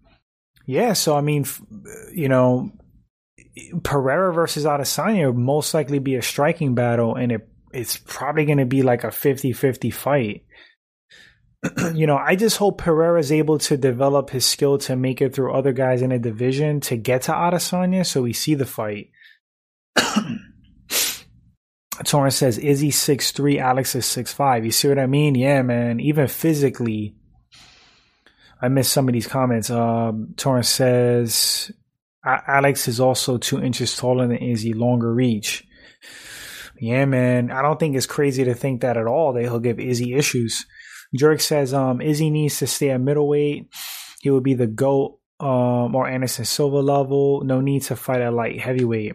yeah, 0.67 0.93
so 0.93 1.17
I 1.17 1.21
mean, 1.21 1.45
you 2.13 2.29
know, 2.29 2.73
Pereira 3.83 4.33
versus 4.33 4.65
Adesanya 4.65 5.27
would 5.27 5.37
most 5.37 5.75
likely 5.75 5.99
be 5.99 6.15
a 6.15 6.23
striking 6.23 6.75
battle, 6.75 7.15
and 7.15 7.33
it 7.33 7.49
it's 7.73 7.97
probably 7.97 8.45
going 8.45 8.59
to 8.59 8.67
be 8.67 8.83
like 8.83 9.03
a 9.03 9.09
50-50 9.09 9.93
fight. 9.95 10.45
you 11.95 12.07
know, 12.07 12.17
I 12.17 12.37
just 12.37 12.59
hope 12.59 12.79
Pereira 12.79 13.19
is 13.19 13.33
able 13.33 13.59
to 13.61 13.79
develop 13.79 14.29
his 14.29 14.45
skill 14.45 14.77
to 14.79 14.95
make 14.95 15.23
it 15.23 15.35
through 15.35 15.55
other 15.55 15.73
guys 15.73 16.03
in 16.03 16.13
a 16.13 16.19
division 16.19 16.81
to 16.83 16.97
get 16.97 17.23
to 17.23 17.33
Adesanya 17.33 18.05
so 18.05 18.23
we 18.23 18.35
see 18.35 18.55
the 18.55 18.67
fight. 18.67 19.11
Torrance 22.05 22.37
says 22.37 22.59
Izzy 22.59 22.91
six 22.91 23.33
three, 23.33 23.59
Alex 23.59 23.95
is 23.95 24.07
six 24.07 24.33
five. 24.33 24.65
You 24.65 24.73
see 24.73 24.89
what 24.89 24.99
I 24.99 25.07
mean? 25.07 25.35
Yeah, 25.35 25.63
man. 25.63 26.01
Even 26.01 26.29
physically, 26.29 27.15
I 28.61 28.69
missed 28.69 28.93
some 28.93 29.09
of 29.09 29.15
these 29.15 29.27
comments. 29.27 29.71
Um, 29.71 30.35
Torrance 30.37 30.69
says 30.69 31.73
Alex 32.25 32.89
is 32.89 33.01
also 33.01 33.39
two 33.39 33.63
inches 33.63 33.97
taller 33.97 34.27
than 34.27 34.37
Izzy, 34.37 34.73
longer 34.73 35.13
reach. 35.13 35.65
Yeah, 36.81 37.05
man. 37.05 37.51
I 37.51 37.63
don't 37.63 37.79
think 37.79 37.97
it's 37.97 38.07
crazy 38.07 38.45
to 38.45 38.55
think 38.55 38.81
that 38.81 38.97
at 38.97 39.07
all. 39.07 39.33
That 39.33 39.43
he'll 39.43 39.61
give 39.61 39.79
Izzy 39.79 40.15
issues. 40.15 40.67
Jurek 41.17 41.41
says 41.41 41.75
um, 41.75 42.01
Izzy 42.01 42.31
needs 42.31 42.59
to 42.59 42.67
stay 42.67 42.91
at 42.91 43.01
middleweight. 43.01 43.69
He 44.21 44.31
would 44.31 44.43
be 44.43 44.55
the 44.55 44.67
GOAT 44.67 45.19
um, 45.41 45.95
or 45.95 46.09
Anderson 46.09 46.45
Silva 46.45 46.79
level. 46.79 47.43
No 47.45 47.61
need 47.61 47.83
to 47.83 47.97
fight 47.97 48.21
at 48.21 48.33
light 48.33 48.61
heavyweight. 48.61 49.15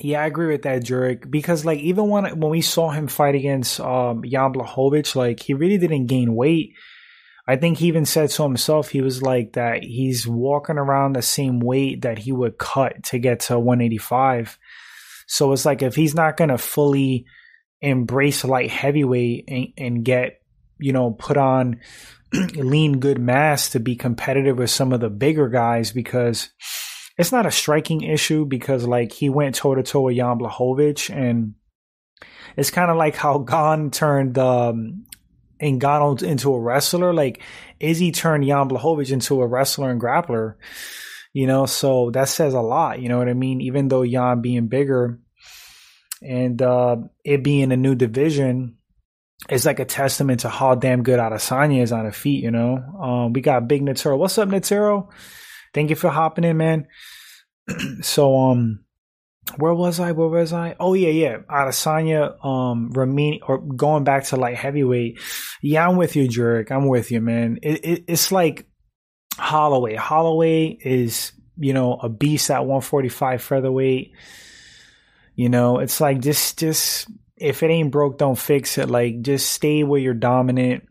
Yeah, 0.00 0.22
I 0.22 0.26
agree 0.26 0.46
with 0.46 0.62
that, 0.62 0.82
Jurek. 0.82 1.30
Because 1.30 1.64
like 1.64 1.80
even 1.80 2.08
when 2.08 2.24
when 2.38 2.50
we 2.50 2.60
saw 2.60 2.90
him 2.90 3.08
fight 3.08 3.34
against 3.34 3.80
um, 3.80 4.22
Jan 4.24 4.52
Blachowicz, 4.52 5.16
like 5.16 5.40
he 5.40 5.54
really 5.54 5.78
didn't 5.78 6.06
gain 6.06 6.34
weight. 6.34 6.74
I 7.46 7.56
think 7.56 7.78
he 7.78 7.86
even 7.86 8.04
said 8.04 8.30
so 8.30 8.44
himself, 8.44 8.90
he 8.90 9.00
was 9.00 9.22
like 9.22 9.54
that 9.54 9.82
he's 9.82 10.26
walking 10.26 10.76
around 10.76 11.14
the 11.14 11.22
same 11.22 11.60
weight 11.60 12.02
that 12.02 12.18
he 12.18 12.30
would 12.30 12.58
cut 12.58 13.02
to 13.04 13.18
get 13.18 13.40
to 13.40 13.58
185. 13.58 14.58
So 15.26 15.52
it's 15.52 15.64
like 15.64 15.82
if 15.82 15.94
he's 15.94 16.14
not 16.14 16.36
gonna 16.36 16.58
fully 16.58 17.24
embrace 17.80 18.44
light 18.44 18.70
heavyweight 18.70 19.44
and, 19.48 19.68
and 19.78 20.04
get 20.04 20.42
you 20.78 20.92
know 20.92 21.12
put 21.12 21.36
on 21.36 21.80
lean 22.54 23.00
good 23.00 23.18
mass 23.18 23.70
to 23.70 23.80
be 23.80 23.96
competitive 23.96 24.58
with 24.58 24.70
some 24.70 24.92
of 24.92 25.00
the 25.00 25.10
bigger 25.10 25.48
guys 25.48 25.92
because 25.92 26.50
it's 27.18 27.32
not 27.32 27.46
a 27.46 27.50
striking 27.50 28.02
issue 28.02 28.46
because 28.46 28.86
like 28.86 29.12
he 29.12 29.28
went 29.28 29.56
toe 29.56 29.74
to 29.74 29.82
toe 29.82 30.02
with 30.02 30.16
Jan 30.16 30.38
Blachowicz 30.38 31.14
and 31.14 31.54
it's 32.56 32.70
kind 32.70 32.90
of 32.90 32.96
like 32.96 33.16
how 33.16 33.38
Gane 33.38 33.90
turned 33.90 34.38
um 34.38 35.04
Ngannou 35.60 36.22
into 36.22 36.54
a 36.54 36.60
wrestler. 36.60 37.12
Like 37.12 37.42
Izzy 37.80 38.12
turned 38.12 38.46
Jan 38.46 38.68
Blachowicz 38.68 39.10
into 39.10 39.42
a 39.42 39.46
wrestler 39.46 39.90
and 39.90 40.00
grappler. 40.00 40.54
You 41.32 41.46
know, 41.46 41.66
so 41.66 42.10
that 42.12 42.28
says 42.28 42.54
a 42.54 42.60
lot. 42.60 43.00
You 43.00 43.08
know 43.08 43.18
what 43.18 43.28
I 43.28 43.34
mean? 43.34 43.60
Even 43.60 43.88
though 43.88 44.06
Jan 44.06 44.40
being 44.40 44.68
bigger 44.68 45.20
and 46.22 46.60
uh, 46.62 46.96
it 47.24 47.44
being 47.44 47.70
a 47.70 47.76
new 47.76 47.94
division, 47.94 48.76
it's 49.48 49.66
like 49.66 49.78
a 49.78 49.84
testament 49.84 50.40
to 50.40 50.48
how 50.48 50.74
damn 50.74 51.02
good 51.02 51.20
Adesanya 51.20 51.82
is 51.82 51.92
on 51.92 52.06
the 52.06 52.12
feet. 52.12 52.42
You 52.42 52.50
know, 52.50 52.76
um, 52.76 53.32
we 53.32 53.40
got 53.40 53.68
Big 53.68 53.82
Natero. 53.82 54.16
What's 54.16 54.38
up, 54.38 54.48
Natero? 54.48 55.10
Thank 55.74 55.90
you 55.90 55.96
for 55.96 56.10
hopping 56.10 56.44
in, 56.44 56.56
man. 56.56 56.86
so 58.02 58.36
um 58.36 58.84
where 59.56 59.74
was 59.74 59.98
I? 59.98 60.12
Where 60.12 60.28
was 60.28 60.52
I? 60.52 60.76
Oh 60.78 60.94
yeah, 60.94 61.08
yeah. 61.08 61.38
Adesanya, 61.50 62.44
um, 62.44 62.90
Ramin, 62.90 63.40
or 63.46 63.58
going 63.58 64.04
back 64.04 64.24
to 64.24 64.36
like 64.36 64.56
heavyweight. 64.56 65.20
Yeah, 65.62 65.88
I'm 65.88 65.96
with 65.96 66.16
you, 66.16 66.28
Jurek. 66.28 66.70
I'm 66.70 66.86
with 66.86 67.10
you, 67.10 67.20
man. 67.20 67.58
It, 67.62 67.84
it, 67.84 68.04
it's 68.08 68.30
like 68.30 68.66
Holloway. 69.36 69.94
Holloway 69.94 70.66
is, 70.66 71.32
you 71.56 71.72
know, 71.72 71.94
a 71.94 72.08
beast 72.08 72.50
at 72.50 72.60
145 72.60 73.42
featherweight. 73.42 74.12
You 75.34 75.48
know, 75.48 75.78
it's 75.78 76.00
like 76.00 76.20
just, 76.20 76.58
just 76.58 77.08
if 77.36 77.62
it 77.62 77.70
ain't 77.70 77.92
broke, 77.92 78.18
don't 78.18 78.38
fix 78.38 78.76
it. 78.78 78.90
Like 78.90 79.22
just 79.22 79.50
stay 79.50 79.84
where 79.84 80.00
you're 80.00 80.14
dominant. 80.14 80.86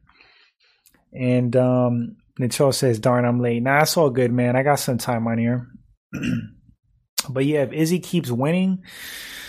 And 1.13 1.55
um, 1.55 2.15
Nichol 2.39 2.71
says, 2.71 2.99
"Darn, 2.99 3.25
I'm 3.25 3.39
late." 3.39 3.63
Nah, 3.63 3.81
it's 3.81 3.97
all 3.97 4.09
good, 4.09 4.31
man. 4.31 4.55
I 4.55 4.63
got 4.63 4.79
some 4.79 4.97
time 4.97 5.27
on 5.27 5.37
here. 5.37 5.67
but 7.29 7.45
yeah, 7.45 7.63
if 7.63 7.73
Izzy 7.73 7.99
keeps 7.99 8.31
winning, 8.31 8.83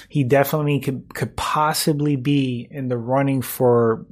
he 0.09 0.25
definitely 0.25 0.81
could 0.81 1.15
could 1.15 1.37
possibly 1.37 2.17
be 2.17 2.67
in 2.71 2.89
the 2.89 2.99
running 2.99 3.43
for 3.43 4.07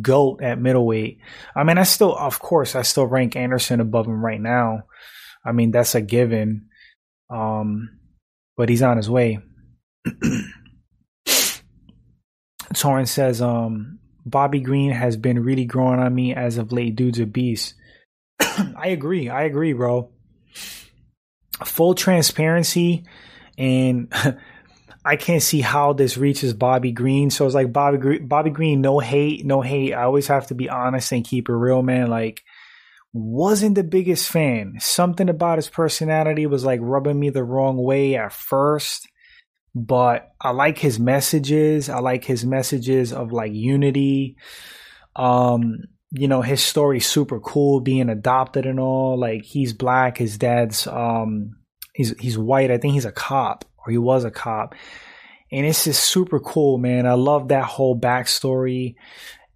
goat 0.00 0.42
at 0.42 0.60
middleweight. 0.60 1.18
I 1.54 1.64
mean, 1.64 1.78
I 1.78 1.84
still, 1.84 2.14
of 2.16 2.38
course, 2.38 2.74
I 2.74 2.82
still 2.82 3.06
rank 3.06 3.36
Anderson 3.36 3.80
above 3.80 4.06
him 4.06 4.24
right 4.24 4.40
now. 4.40 4.82
I 5.44 5.52
mean, 5.52 5.70
that's 5.70 5.94
a 5.94 6.00
given. 6.00 6.68
Um, 7.30 7.98
but 8.56 8.68
he's 8.68 8.82
on 8.82 8.96
his 8.96 9.08
way. 9.08 9.38
Torrance 12.74 13.10
says, 13.10 13.40
um, 13.40 13.98
Bobby 14.26 14.60
Green 14.60 14.90
has 14.90 15.16
been 15.16 15.42
really 15.42 15.64
growing 15.64 16.00
on 16.00 16.14
me 16.14 16.34
as 16.34 16.58
of 16.58 16.72
late. 16.72 16.96
Dude's 16.96 17.20
a 17.20 17.26
beast. 17.26 17.74
I 18.76 18.88
agree. 18.88 19.28
I 19.28 19.42
agree, 19.44 19.72
bro. 19.72 20.10
Full 21.64 21.94
transparency, 21.94 23.04
and 23.56 24.12
I 25.04 25.16
can't 25.16 25.42
see 25.42 25.60
how 25.60 25.92
this 25.92 26.16
reaches 26.16 26.52
Bobby 26.54 26.92
Green. 26.92 27.30
So 27.30 27.46
it's 27.46 27.54
like 27.54 27.72
Bobby 27.72 27.98
Green, 27.98 28.26
Bobby 28.26 28.50
Green, 28.50 28.80
no 28.80 28.98
hate, 28.98 29.44
no 29.44 29.60
hate. 29.60 29.94
I 29.94 30.02
always 30.02 30.26
have 30.26 30.48
to 30.48 30.54
be 30.54 30.68
honest 30.68 31.12
and 31.12 31.24
keep 31.24 31.48
it 31.48 31.54
real, 31.54 31.82
man. 31.82 32.08
Like, 32.08 32.42
wasn't 33.12 33.74
the 33.74 33.84
biggest 33.84 34.28
fan. 34.28 34.76
Something 34.80 35.28
about 35.28 35.58
his 35.58 35.68
personality 35.68 36.46
was 36.46 36.64
like 36.64 36.80
rubbing 36.82 37.18
me 37.18 37.30
the 37.30 37.44
wrong 37.44 37.76
way 37.76 38.16
at 38.16 38.32
first, 38.32 39.08
but 39.74 40.28
I 40.40 40.50
like 40.50 40.78
his 40.78 40.98
messages. 40.98 41.88
I 41.88 42.00
like 42.00 42.24
his 42.24 42.44
messages 42.44 43.12
of 43.12 43.32
like 43.32 43.52
unity. 43.52 44.36
Um, 45.16 45.84
you 46.10 46.28
know, 46.28 46.42
his 46.42 46.62
story's 46.62 47.06
super 47.06 47.40
cool, 47.40 47.80
being 47.80 48.08
adopted 48.08 48.66
and 48.66 48.80
all. 48.80 49.18
Like 49.18 49.44
he's 49.44 49.72
black, 49.72 50.18
his 50.18 50.38
dad's 50.38 50.86
um 50.86 51.56
he's 51.94 52.16
he's 52.18 52.38
white. 52.38 52.70
I 52.70 52.78
think 52.78 52.94
he's 52.94 53.04
a 53.04 53.12
cop 53.12 53.64
or 53.78 53.90
he 53.90 53.98
was 53.98 54.24
a 54.24 54.30
cop. 54.30 54.74
And 55.50 55.66
it's 55.66 55.84
just 55.84 56.04
super 56.04 56.40
cool, 56.40 56.78
man. 56.78 57.06
I 57.06 57.14
love 57.14 57.48
that 57.48 57.64
whole 57.64 57.98
backstory. 57.98 58.96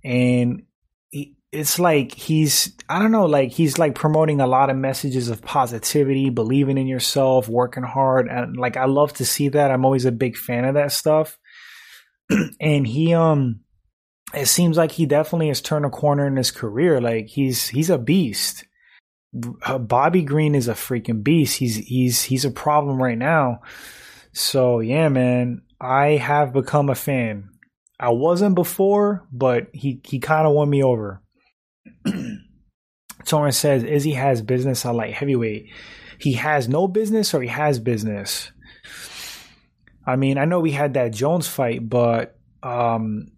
And 0.05 0.63
it's 1.53 1.79
like 1.79 2.15
he's 2.15 2.75
I 2.89 2.99
don't 2.99 3.13
know, 3.13 3.27
like 3.27 3.53
he's 3.53 3.79
like 3.79 3.95
promoting 3.95 4.41
a 4.41 4.47
lot 4.47 4.71
of 4.71 4.77
messages 4.77 5.29
of 5.29 5.43
positivity, 5.43 6.31
believing 6.31 6.79
in 6.79 6.87
yourself, 6.87 7.49
working 7.49 7.83
hard. 7.83 8.29
And 8.29 8.57
like 8.57 8.77
I 8.77 8.87
love 8.87 9.13
to 9.15 9.25
see 9.25 9.51
that. 9.51 9.71
I'm 9.71 9.85
always 9.85 10.07
a 10.07 10.13
big 10.13 10.37
fan 10.37 10.65
of 10.65 10.75
that 10.75 10.93
stuff. 10.93 11.39
and 12.61 12.87
he 12.87 13.15
um 13.15 13.61
it 14.35 14.47
seems 14.47 14.77
like 14.77 14.93
he 14.93 15.07
definitely 15.07 15.49
has 15.49 15.61
turned 15.61 15.85
a 15.85 15.91
corner 15.91 16.27
in 16.27 16.37
his 16.37 16.51
career. 16.51 17.01
Like 17.01 17.27
he's 17.27 17.69
he's 17.69 17.91
a 17.91 17.99
beast. 17.99 18.65
Uh, 19.63 19.79
Bobby 19.79 20.23
Green 20.23 20.55
is 20.55 20.69
a 20.69 20.75
freaking 20.75 21.23
beast. 21.23 21.59
He's 21.59 21.77
he's 21.77 22.23
he's 22.23 22.45
a 22.45 22.51
problem 22.51 23.03
right 23.03 23.19
now. 23.19 23.61
So 24.33 24.81
yeah, 24.81 25.09
man, 25.09 25.63
I 25.81 26.11
have 26.17 26.53
become 26.53 26.89
a 26.89 26.95
fan. 26.95 27.51
I 27.99 28.11
wasn't 28.11 28.55
before, 28.55 29.27
but 29.33 29.69
he 29.73 30.01
he 30.05 30.19
kind 30.19 30.47
of 30.47 30.55
won 30.55 30.69
me 30.69 30.83
over. 30.83 31.23
Torrance 33.25 33.57
says 33.57 33.85
Izzy 33.85 34.13
has 34.13 34.43
business 34.43 34.85
at 34.85 34.95
light 34.95 35.15
heavyweight. 35.15 35.69
He 36.19 36.35
has 36.35 36.69
no 36.69 36.89
business 36.89 37.35
or 37.35 37.43
he 37.43 37.49
has 37.49 37.79
business. 37.79 38.51
I 40.07 40.17
mean, 40.17 40.39
I 40.39 40.45
know 40.45 40.61
we 40.61 40.73
had 40.73 40.95
that 40.95 41.13
Jones 41.13 41.47
fight, 41.47 41.89
but 41.89 42.37
um, 42.63 43.29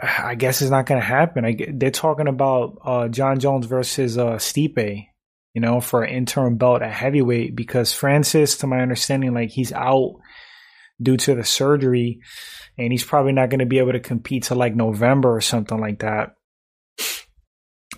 I 0.00 0.36
guess 0.36 0.62
it's 0.62 0.70
not 0.70 0.86
going 0.86 1.00
to 1.00 1.06
happen. 1.06 1.44
I, 1.44 1.56
they're 1.72 1.90
talking 1.90 2.28
about 2.28 2.78
uh, 2.84 3.08
Jon 3.08 3.40
Jones 3.40 3.66
versus 3.66 4.16
uh, 4.16 4.36
Stipe, 4.36 5.06
you 5.54 5.60
know, 5.60 5.80
for 5.80 6.04
an 6.04 6.14
interim 6.14 6.56
belt 6.56 6.82
at 6.82 6.92
heavyweight 6.92 7.56
because 7.56 7.92
Francis, 7.92 8.58
to 8.58 8.68
my 8.68 8.80
understanding, 8.80 9.34
like 9.34 9.50
he's 9.50 9.72
out 9.72 10.14
due 11.02 11.16
to 11.16 11.34
the 11.34 11.44
surgery, 11.44 12.20
and 12.76 12.92
he's 12.92 13.04
probably 13.04 13.32
not 13.32 13.50
going 13.50 13.58
to 13.58 13.66
be 13.66 13.78
able 13.78 13.92
to 13.92 14.00
compete 14.00 14.44
till 14.44 14.56
like 14.56 14.76
November 14.76 15.34
or 15.34 15.40
something 15.40 15.80
like 15.80 15.98
that. 16.00 16.36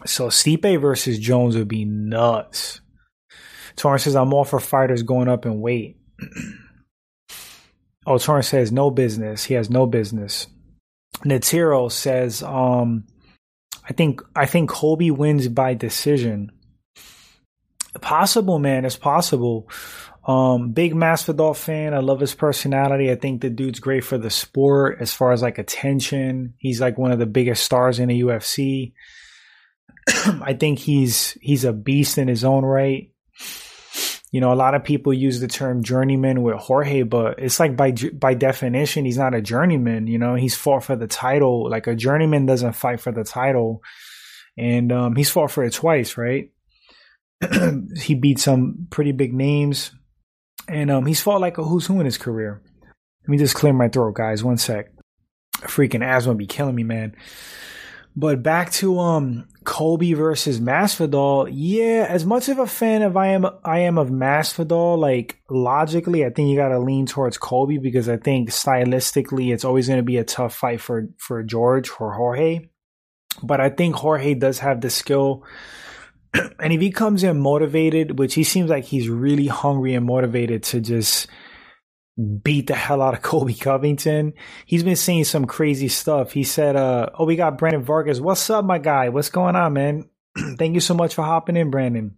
So 0.06 0.28
Stipe 0.28 0.80
versus 0.80 1.18
Jones 1.18 1.56
would 1.56 1.68
be 1.68 1.84
nuts. 1.84 2.80
Torrance 3.76 4.04
says, 4.04 4.16
I'm 4.16 4.32
all 4.32 4.44
for 4.44 4.60
fighters 4.60 5.02
going 5.02 5.28
up 5.28 5.44
in 5.44 5.60
weight. 5.60 5.98
oh, 8.06 8.16
Torrance 8.16 8.48
says, 8.48 8.72
no 8.72 8.90
business. 8.90 9.44
He 9.44 9.54
has 9.54 9.68
no 9.68 9.86
business. 9.86 10.46
Natiro 11.24 11.90
says, 11.90 12.42
um, 12.42 13.04
I 13.88 13.92
think 13.92 14.22
I 14.34 14.46
think 14.46 14.70
Colby 14.70 15.10
wins 15.10 15.48
by 15.48 15.74
decision. 15.74 16.52
Possible, 18.00 18.58
man. 18.58 18.84
It's 18.84 18.96
possible. 18.96 19.68
Um, 20.26 20.72
big 20.72 20.94
Masvidal 20.94 21.56
fan. 21.56 21.92
I 21.92 21.98
love 21.98 22.20
his 22.20 22.34
personality. 22.34 23.10
I 23.10 23.16
think 23.16 23.40
the 23.40 23.50
dude's 23.50 23.80
great 23.80 24.04
for 24.04 24.16
the 24.16 24.30
sport 24.30 24.98
as 25.00 25.12
far 25.12 25.32
as 25.32 25.42
like 25.42 25.58
attention. 25.58 26.54
He's 26.58 26.80
like 26.80 26.98
one 26.98 27.10
of 27.10 27.18
the 27.18 27.26
biggest 27.26 27.64
stars 27.64 27.98
in 27.98 28.08
the 28.08 28.20
UFC. 28.20 28.92
I 30.08 30.54
think 30.54 30.78
he's 30.78 31.32
he's 31.40 31.64
a 31.64 31.72
beast 31.72 32.16
in 32.16 32.28
his 32.28 32.44
own 32.44 32.64
right 32.64 33.10
you 34.30 34.40
know, 34.40 34.52
a 34.52 34.54
lot 34.54 34.74
of 34.74 34.84
people 34.84 35.12
use 35.12 35.40
the 35.40 35.48
term 35.48 35.82
journeyman 35.82 36.42
with 36.42 36.56
Jorge, 36.56 37.02
but 37.02 37.40
it's 37.40 37.58
like 37.58 37.76
by 37.76 37.92
by 38.12 38.34
definition, 38.34 39.04
he's 39.04 39.18
not 39.18 39.34
a 39.34 39.42
journeyman. 39.42 40.06
You 40.06 40.18
know, 40.18 40.36
he's 40.36 40.56
fought 40.56 40.84
for 40.84 40.94
the 40.94 41.08
title. 41.08 41.68
Like 41.68 41.88
a 41.88 41.96
journeyman 41.96 42.46
doesn't 42.46 42.74
fight 42.74 43.00
for 43.00 43.10
the 43.10 43.24
title, 43.24 43.82
and 44.56 44.92
um, 44.92 45.16
he's 45.16 45.30
fought 45.30 45.50
for 45.50 45.64
it 45.64 45.72
twice, 45.72 46.16
right? 46.16 46.50
he 47.96 48.14
beat 48.14 48.38
some 48.38 48.86
pretty 48.90 49.10
big 49.10 49.34
names, 49.34 49.90
and 50.68 50.92
um, 50.92 51.06
he's 51.06 51.20
fought 51.20 51.40
like 51.40 51.58
a 51.58 51.64
who's 51.64 51.86
who 51.86 51.98
in 51.98 52.06
his 52.06 52.18
career. 52.18 52.62
Let 53.22 53.28
me 53.28 53.38
just 53.38 53.56
clear 53.56 53.72
my 53.72 53.88
throat, 53.88 54.14
guys. 54.14 54.44
One 54.44 54.58
sec. 54.58 54.92
freaking 55.62 56.04
asthma 56.04 56.36
be 56.36 56.46
killing 56.46 56.76
me, 56.76 56.84
man. 56.84 57.16
But 58.16 58.42
back 58.42 58.72
to 58.72 58.98
um 58.98 59.46
Colby 59.64 60.14
versus 60.14 60.60
Masvidal. 60.60 61.48
Yeah, 61.52 62.06
as 62.08 62.24
much 62.24 62.48
of 62.48 62.58
a 62.58 62.66
fan 62.66 63.02
of 63.02 63.16
I 63.16 63.28
am 63.28 63.46
I 63.64 63.80
am 63.80 63.98
of 63.98 64.08
Masvidal, 64.08 64.98
like 64.98 65.40
logically, 65.48 66.24
I 66.24 66.30
think 66.30 66.48
you 66.48 66.56
gotta 66.56 66.78
lean 66.78 67.06
towards 67.06 67.38
Colby 67.38 67.78
because 67.78 68.08
I 68.08 68.16
think 68.16 68.50
stylistically 68.50 69.52
it's 69.52 69.64
always 69.64 69.88
gonna 69.88 70.02
be 70.02 70.16
a 70.16 70.24
tough 70.24 70.54
fight 70.54 70.80
for 70.80 71.08
for 71.18 71.42
George 71.42 71.90
or 72.00 72.12
Jorge. 72.12 72.68
But 73.42 73.60
I 73.60 73.70
think 73.70 73.94
Jorge 73.94 74.34
does 74.34 74.58
have 74.58 74.80
the 74.80 74.90
skill. 74.90 75.44
and 76.34 76.72
if 76.72 76.80
he 76.80 76.90
comes 76.90 77.22
in 77.22 77.38
motivated, 77.38 78.18
which 78.18 78.34
he 78.34 78.44
seems 78.44 78.70
like 78.70 78.84
he's 78.84 79.08
really 79.08 79.46
hungry 79.46 79.94
and 79.94 80.06
motivated 80.06 80.62
to 80.64 80.80
just 80.80 81.28
beat 82.20 82.66
the 82.66 82.74
hell 82.74 83.02
out 83.02 83.14
of 83.14 83.22
Colby 83.22 83.54
Covington. 83.54 84.34
He's 84.66 84.82
been 84.82 84.96
saying 84.96 85.24
some 85.24 85.46
crazy 85.46 85.88
stuff. 85.88 86.32
He 86.32 86.44
said, 86.44 86.76
uh, 86.76 87.10
oh, 87.18 87.24
we 87.24 87.36
got 87.36 87.58
Brandon 87.58 87.82
Vargas. 87.82 88.20
What's 88.20 88.48
up, 88.50 88.64
my 88.64 88.78
guy? 88.78 89.08
What's 89.08 89.30
going 89.30 89.56
on, 89.56 89.72
man? 89.72 90.08
Thank 90.58 90.74
you 90.74 90.80
so 90.80 90.94
much 90.94 91.14
for 91.14 91.22
hopping 91.22 91.56
in, 91.56 91.70
Brandon. 91.70 92.16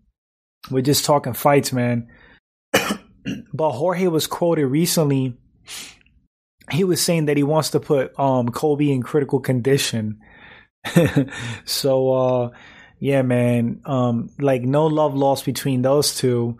We're 0.70 0.82
just 0.82 1.04
talking 1.04 1.32
fights, 1.32 1.72
man. 1.72 2.08
but 3.52 3.72
Jorge 3.72 4.06
was 4.06 4.26
quoted 4.26 4.66
recently. 4.66 5.36
He 6.70 6.84
was 6.84 7.00
saying 7.00 7.26
that 7.26 7.36
he 7.36 7.42
wants 7.42 7.70
to 7.70 7.80
put 7.80 8.18
um 8.18 8.48
Colby 8.48 8.92
in 8.92 9.02
critical 9.02 9.40
condition. 9.40 10.20
so 11.64 12.12
uh 12.12 12.50
yeah, 13.00 13.22
man. 13.22 13.82
Um 13.84 14.30
like 14.38 14.62
no 14.62 14.86
love 14.86 15.14
lost 15.14 15.44
between 15.44 15.82
those 15.82 16.14
two. 16.14 16.58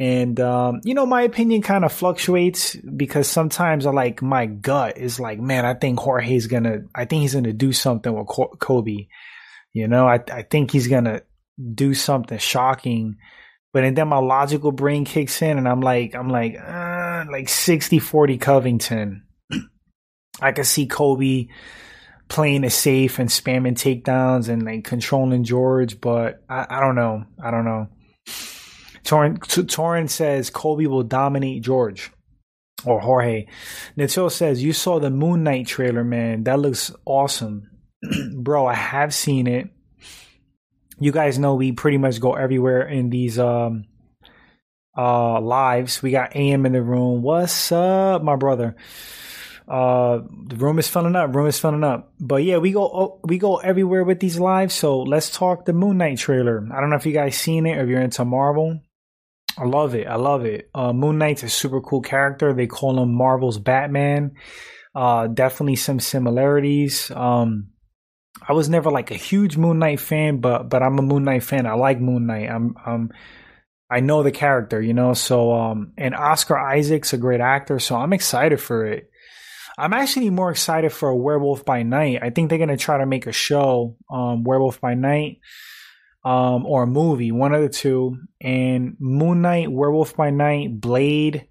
And, 0.00 0.38
um, 0.38 0.80
you 0.84 0.94
know, 0.94 1.06
my 1.06 1.22
opinion 1.22 1.60
kind 1.60 1.84
of 1.84 1.92
fluctuates 1.92 2.76
because 2.76 3.28
sometimes 3.28 3.84
I 3.84 3.90
like 3.90 4.22
my 4.22 4.46
gut 4.46 4.96
is 4.96 5.18
like, 5.18 5.40
man, 5.40 5.66
I 5.66 5.74
think 5.74 5.98
Jorge's 5.98 6.46
gonna, 6.46 6.82
I 6.94 7.04
think 7.04 7.22
he's 7.22 7.34
gonna 7.34 7.52
do 7.52 7.72
something 7.72 8.12
with 8.12 8.28
Colby. 8.60 9.08
You 9.72 9.88
know, 9.88 10.06
I, 10.06 10.20
I 10.32 10.42
think 10.42 10.70
he's 10.70 10.86
gonna 10.86 11.22
do 11.74 11.94
something 11.94 12.38
shocking. 12.38 13.16
But 13.72 13.84
and 13.84 13.96
then 13.96 14.08
my 14.08 14.18
logical 14.18 14.70
brain 14.70 15.04
kicks 15.04 15.42
in 15.42 15.58
and 15.58 15.68
I'm 15.68 15.80
like, 15.80 16.14
I'm 16.14 16.28
like, 16.28 16.56
uh, 16.56 17.24
like 17.30 17.48
60 17.48 17.98
40 17.98 18.38
Covington. 18.38 19.24
I 20.40 20.52
can 20.52 20.64
see 20.64 20.86
Colby 20.86 21.50
playing 22.28 22.62
it 22.62 22.70
safe 22.70 23.18
and 23.18 23.28
spamming 23.28 23.74
takedowns 23.74 24.48
and 24.48 24.62
like 24.62 24.84
controlling 24.84 25.44
George, 25.44 26.00
but 26.00 26.44
I, 26.48 26.66
I 26.70 26.80
don't 26.80 26.94
know. 26.94 27.24
I 27.42 27.50
don't 27.50 27.64
know. 27.64 27.88
Torrin, 29.08 29.38
Torrin 29.38 30.10
says 30.10 30.50
Colby 30.50 30.86
will 30.86 31.02
dominate 31.02 31.62
George 31.62 32.12
or 32.84 33.00
Jorge. 33.00 33.46
Natil 33.96 34.30
says, 34.30 34.62
You 34.62 34.74
saw 34.74 35.00
the 35.00 35.08
Moon 35.08 35.42
Knight 35.42 35.66
trailer, 35.66 36.04
man. 36.04 36.44
That 36.44 36.60
looks 36.60 36.92
awesome. 37.06 37.70
Bro, 38.36 38.66
I 38.66 38.74
have 38.74 39.14
seen 39.14 39.46
it. 39.46 39.70
You 41.00 41.10
guys 41.10 41.38
know 41.38 41.54
we 41.54 41.72
pretty 41.72 41.96
much 41.96 42.20
go 42.20 42.34
everywhere 42.34 42.86
in 42.86 43.08
these 43.08 43.38
um 43.38 43.86
uh 44.96 45.40
lives. 45.40 46.02
We 46.02 46.10
got 46.10 46.36
AM 46.36 46.66
in 46.66 46.72
the 46.72 46.82
room. 46.82 47.22
What's 47.22 47.72
up, 47.72 48.22
my 48.22 48.36
brother? 48.36 48.76
Uh 49.66 50.20
the 50.48 50.56
room 50.56 50.78
is 50.78 50.88
filling 50.88 51.16
up, 51.16 51.34
room 51.34 51.46
is 51.46 51.58
filling 51.58 51.84
up. 51.84 52.12
But 52.20 52.42
yeah, 52.42 52.58
we 52.58 52.72
go 52.72 52.82
oh, 52.82 53.20
we 53.24 53.38
go 53.38 53.56
everywhere 53.56 54.04
with 54.04 54.20
these 54.20 54.38
lives. 54.38 54.74
So 54.74 55.00
let's 55.00 55.30
talk 55.30 55.64
the 55.64 55.72
Moon 55.72 55.96
Knight 55.96 56.18
trailer. 56.18 56.68
I 56.70 56.80
don't 56.80 56.90
know 56.90 56.96
if 56.96 57.06
you 57.06 57.12
guys 57.12 57.38
seen 57.38 57.64
it 57.64 57.78
or 57.78 57.84
if 57.84 57.88
you're 57.88 58.02
into 58.02 58.26
Marvel. 58.26 58.80
I 59.58 59.64
love 59.64 59.94
it. 59.94 60.06
I 60.06 60.16
love 60.16 60.44
it. 60.44 60.70
Uh, 60.74 60.92
Moon 60.92 61.18
Knight's 61.18 61.42
a 61.42 61.48
super 61.48 61.80
cool 61.80 62.00
character. 62.00 62.52
They 62.54 62.66
call 62.68 63.02
him 63.02 63.12
Marvel's 63.12 63.58
Batman. 63.58 64.32
Uh, 64.94 65.26
definitely 65.26 65.76
some 65.76 66.00
similarities. 66.00 67.10
Um, 67.10 67.70
I 68.46 68.52
was 68.52 68.68
never 68.68 68.90
like 68.90 69.10
a 69.10 69.16
huge 69.16 69.56
Moon 69.56 69.78
Knight 69.78 70.00
fan, 70.00 70.40
but 70.40 70.68
but 70.68 70.82
I'm 70.82 70.98
a 70.98 71.02
Moon 71.02 71.24
Knight 71.24 71.42
fan. 71.42 71.66
I 71.66 71.74
like 71.74 72.00
Moon 72.00 72.26
Knight. 72.26 72.48
I'm 72.48 72.74
um 72.86 73.10
I 73.90 74.00
know 74.00 74.22
the 74.22 74.30
character, 74.30 74.80
you 74.80 74.94
know. 74.94 75.12
So 75.14 75.52
um 75.52 75.92
and 75.96 76.14
Oscar 76.14 76.58
Isaac's 76.58 77.12
a 77.12 77.18
great 77.18 77.40
actor, 77.40 77.78
so 77.78 77.96
I'm 77.96 78.12
excited 78.12 78.60
for 78.60 78.86
it. 78.86 79.10
I'm 79.76 79.92
actually 79.92 80.30
more 80.30 80.50
excited 80.50 80.92
for 80.92 81.14
Werewolf 81.14 81.64
by 81.64 81.82
Night. 81.82 82.20
I 82.22 82.30
think 82.30 82.48
they're 82.48 82.58
gonna 82.58 82.76
try 82.76 82.98
to 82.98 83.06
make 83.06 83.26
a 83.26 83.32
show, 83.32 83.96
um, 84.10 84.44
Werewolf 84.44 84.80
by 84.80 84.94
Night 84.94 85.38
um, 86.24 86.66
or 86.66 86.82
a 86.84 86.86
movie, 86.86 87.32
one 87.32 87.54
of 87.54 87.62
the 87.62 87.68
two. 87.68 88.18
And 88.40 88.96
Moon 88.98 89.42
Knight, 89.42 89.70
Werewolf 89.70 90.16
by 90.16 90.30
Night, 90.30 90.80
Blade, 90.80 91.46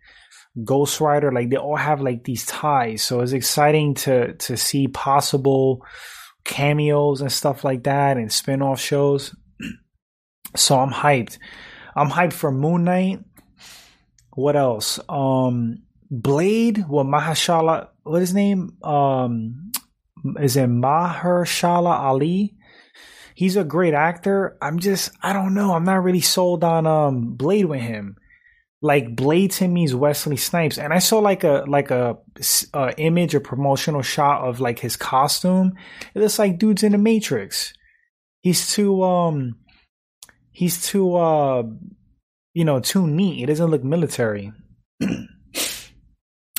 Ghost 0.63 0.99
Rider, 0.99 1.31
like 1.31 1.49
they 1.49 1.57
all 1.57 1.75
have 1.75 2.01
like 2.01 2.23
these 2.23 2.45
ties. 2.45 3.03
So 3.03 3.21
it's 3.21 3.31
exciting 3.31 3.95
to 3.95 4.33
to 4.33 4.57
see 4.57 4.87
possible 4.87 5.85
cameos 6.43 7.21
and 7.21 7.31
stuff 7.31 7.63
like 7.63 7.83
that 7.83 8.17
and 8.17 8.31
spin-off 8.31 8.79
shows. 8.79 9.35
So 10.55 10.79
I'm 10.79 10.91
hyped. 10.91 11.39
I'm 11.93 12.09
hyped 12.09 12.33
for 12.33 12.51
Moon 12.51 12.85
Knight. 12.85 13.19
What 14.31 14.55
else? 14.55 14.99
Um 15.09 15.83
Blade, 16.09 16.85
what 16.87 17.05
Mahashala 17.05 17.89
what 18.03 18.21
his 18.21 18.33
name? 18.33 18.77
Um 18.81 19.71
is 20.39 20.55
it 20.55 20.69
Mahershala 20.69 21.99
Ali? 21.99 22.56
He's 23.37 23.55
a 23.55 23.63
great 23.63 23.93
actor. 23.93 24.57
I'm 24.63 24.79
just 24.79 25.11
I 25.21 25.31
don't 25.31 25.53
know. 25.53 25.73
I'm 25.73 25.83
not 25.83 26.03
really 26.03 26.21
sold 26.21 26.63
on 26.63 26.87
um 26.87 27.35
Blade 27.35 27.65
with 27.65 27.81
him. 27.81 28.17
Like 28.81 29.15
Blade 29.15 29.51
to 29.51 29.67
me 29.67 29.83
is 29.83 29.93
Wesley 29.93 30.37
Snipes, 30.37 30.79
and 30.79 30.91
I 30.91 30.97
saw 30.97 31.19
like 31.19 31.43
a 31.43 31.63
like 31.67 31.91
a, 31.91 32.17
a 32.73 32.99
image, 32.99 33.35
a 33.35 33.39
promotional 33.39 34.01
shot 34.01 34.47
of 34.47 34.59
like 34.59 34.79
his 34.79 34.95
costume. 34.95 35.73
It 36.15 36.19
looks 36.19 36.39
like 36.39 36.57
dude's 36.57 36.81
in 36.81 36.93
the 36.93 36.97
Matrix. 36.97 37.73
He's 38.41 38.73
too 38.73 39.03
um 39.03 39.57
he's 40.51 40.83
too 40.83 41.15
uh 41.15 41.63
you 42.55 42.65
know 42.65 42.79
too 42.79 43.05
neat. 43.05 43.43
It 43.43 43.45
doesn't 43.47 43.69
look 43.69 43.83
military. 43.83 44.51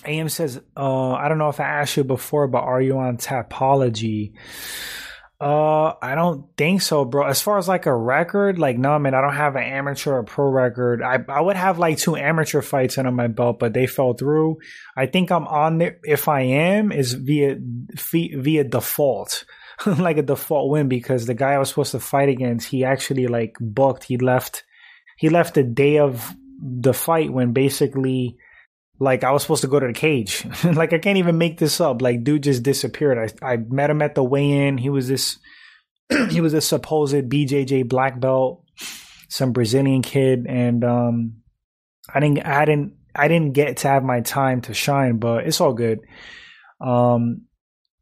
AM 0.05 0.29
says, 0.29 0.61
uh, 0.77 1.12
I 1.12 1.29
don't 1.29 1.38
know 1.38 1.51
if 1.51 1.61
I 1.61 1.64
asked 1.64 1.97
you 1.97 2.05
before, 2.05 2.47
but 2.47 2.62
are 2.62 2.81
you 2.81 2.97
on 2.99 3.19
Tapology? 3.19 4.33
Uh, 5.40 5.94
I 6.03 6.16
don't 6.16 6.46
think 6.57 6.83
so, 6.83 7.05
bro. 7.05 7.24
As 7.24 7.40
far 7.40 7.59
as 7.59 7.68
like 7.68 7.87
a 7.87 7.94
record, 7.94 8.59
like 8.59 8.77
no, 8.77 8.98
man, 8.98 9.14
I 9.14 9.20
don't 9.20 9.35
have 9.35 9.55
an 9.55 9.62
amateur 9.62 10.16
or 10.16 10.24
pro 10.24 10.51
record. 10.51 11.01
I 11.01 11.20
I 11.29 11.40
would 11.40 11.55
have 11.55 11.79
like 11.79 11.98
two 11.98 12.16
amateur 12.16 12.61
fights 12.61 12.98
under 12.98 13.12
my 13.12 13.29
belt, 13.29 13.61
but 13.61 13.72
they 13.72 13.87
fell 13.87 14.14
through. 14.14 14.59
I 14.96 15.07
think 15.07 15.31
I'm 15.31 15.46
on 15.46 15.79
there. 15.79 15.98
If 16.03 16.27
I 16.27 16.40
am, 16.40 16.90
is 16.90 17.12
via 17.12 17.57
via 17.61 18.64
default, 18.64 19.44
like 19.87 20.18
a 20.18 20.22
default 20.22 20.72
win 20.72 20.88
because 20.88 21.27
the 21.27 21.35
guy 21.35 21.53
I 21.53 21.59
was 21.59 21.68
supposed 21.68 21.92
to 21.92 22.01
fight 22.01 22.31
against, 22.31 22.68
he 22.68 22.85
actually 22.85 23.29
like 23.29 23.57
booked. 23.61 24.05
He 24.05 24.16
left. 24.16 24.64
He 25.16 25.29
left 25.29 25.55
the 25.55 25.62
day 25.62 25.98
of 25.98 26.35
the 26.61 26.92
fight 26.92 27.33
when 27.33 27.53
basically 27.53 28.38
like 29.01 29.23
I 29.25 29.31
was 29.31 29.43
supposed 29.43 29.63
to 29.63 29.69
go 29.69 29.79
to 29.79 29.87
the 29.87 29.93
cage. 29.93 30.45
like 30.65 30.93
I 30.93 30.99
can't 30.99 31.19
even 31.19 31.39
make 31.39 31.59
this 31.59 31.81
up. 31.81 32.03
Like 32.03 32.25
dude 32.25 32.43
just 32.43 32.63
disappeared. 32.63 33.33
I 33.43 33.53
I 33.53 33.57
met 33.57 33.91
him 33.91 34.03
at 34.03 34.15
the 34.15 34.25
weigh-in. 34.25 34.79
He 34.79 34.91
was 34.91 35.09
this 35.09 35.39
he 36.31 36.41
was 36.41 36.55
a 36.55 36.61
supposed 36.61 37.15
BJJ 37.15 37.89
black 37.89 38.19
belt, 38.19 38.65
some 39.29 39.53
Brazilian 39.53 40.03
kid, 40.03 40.47
and 40.49 40.85
um 40.85 41.35
I 42.13 42.21
didn't 42.21 42.45
I 42.47 42.65
didn't 42.65 42.95
I 43.15 43.29
didn't 43.29 43.53
get 43.53 43.79
to 43.79 43.89
have 43.89 44.03
my 44.03 44.21
time 44.21 44.63
to 44.63 44.75
shine, 44.75 45.19
but 45.19 45.47
it's 45.47 45.61
all 45.61 45.75
good. 45.75 46.01
Um 46.81 47.43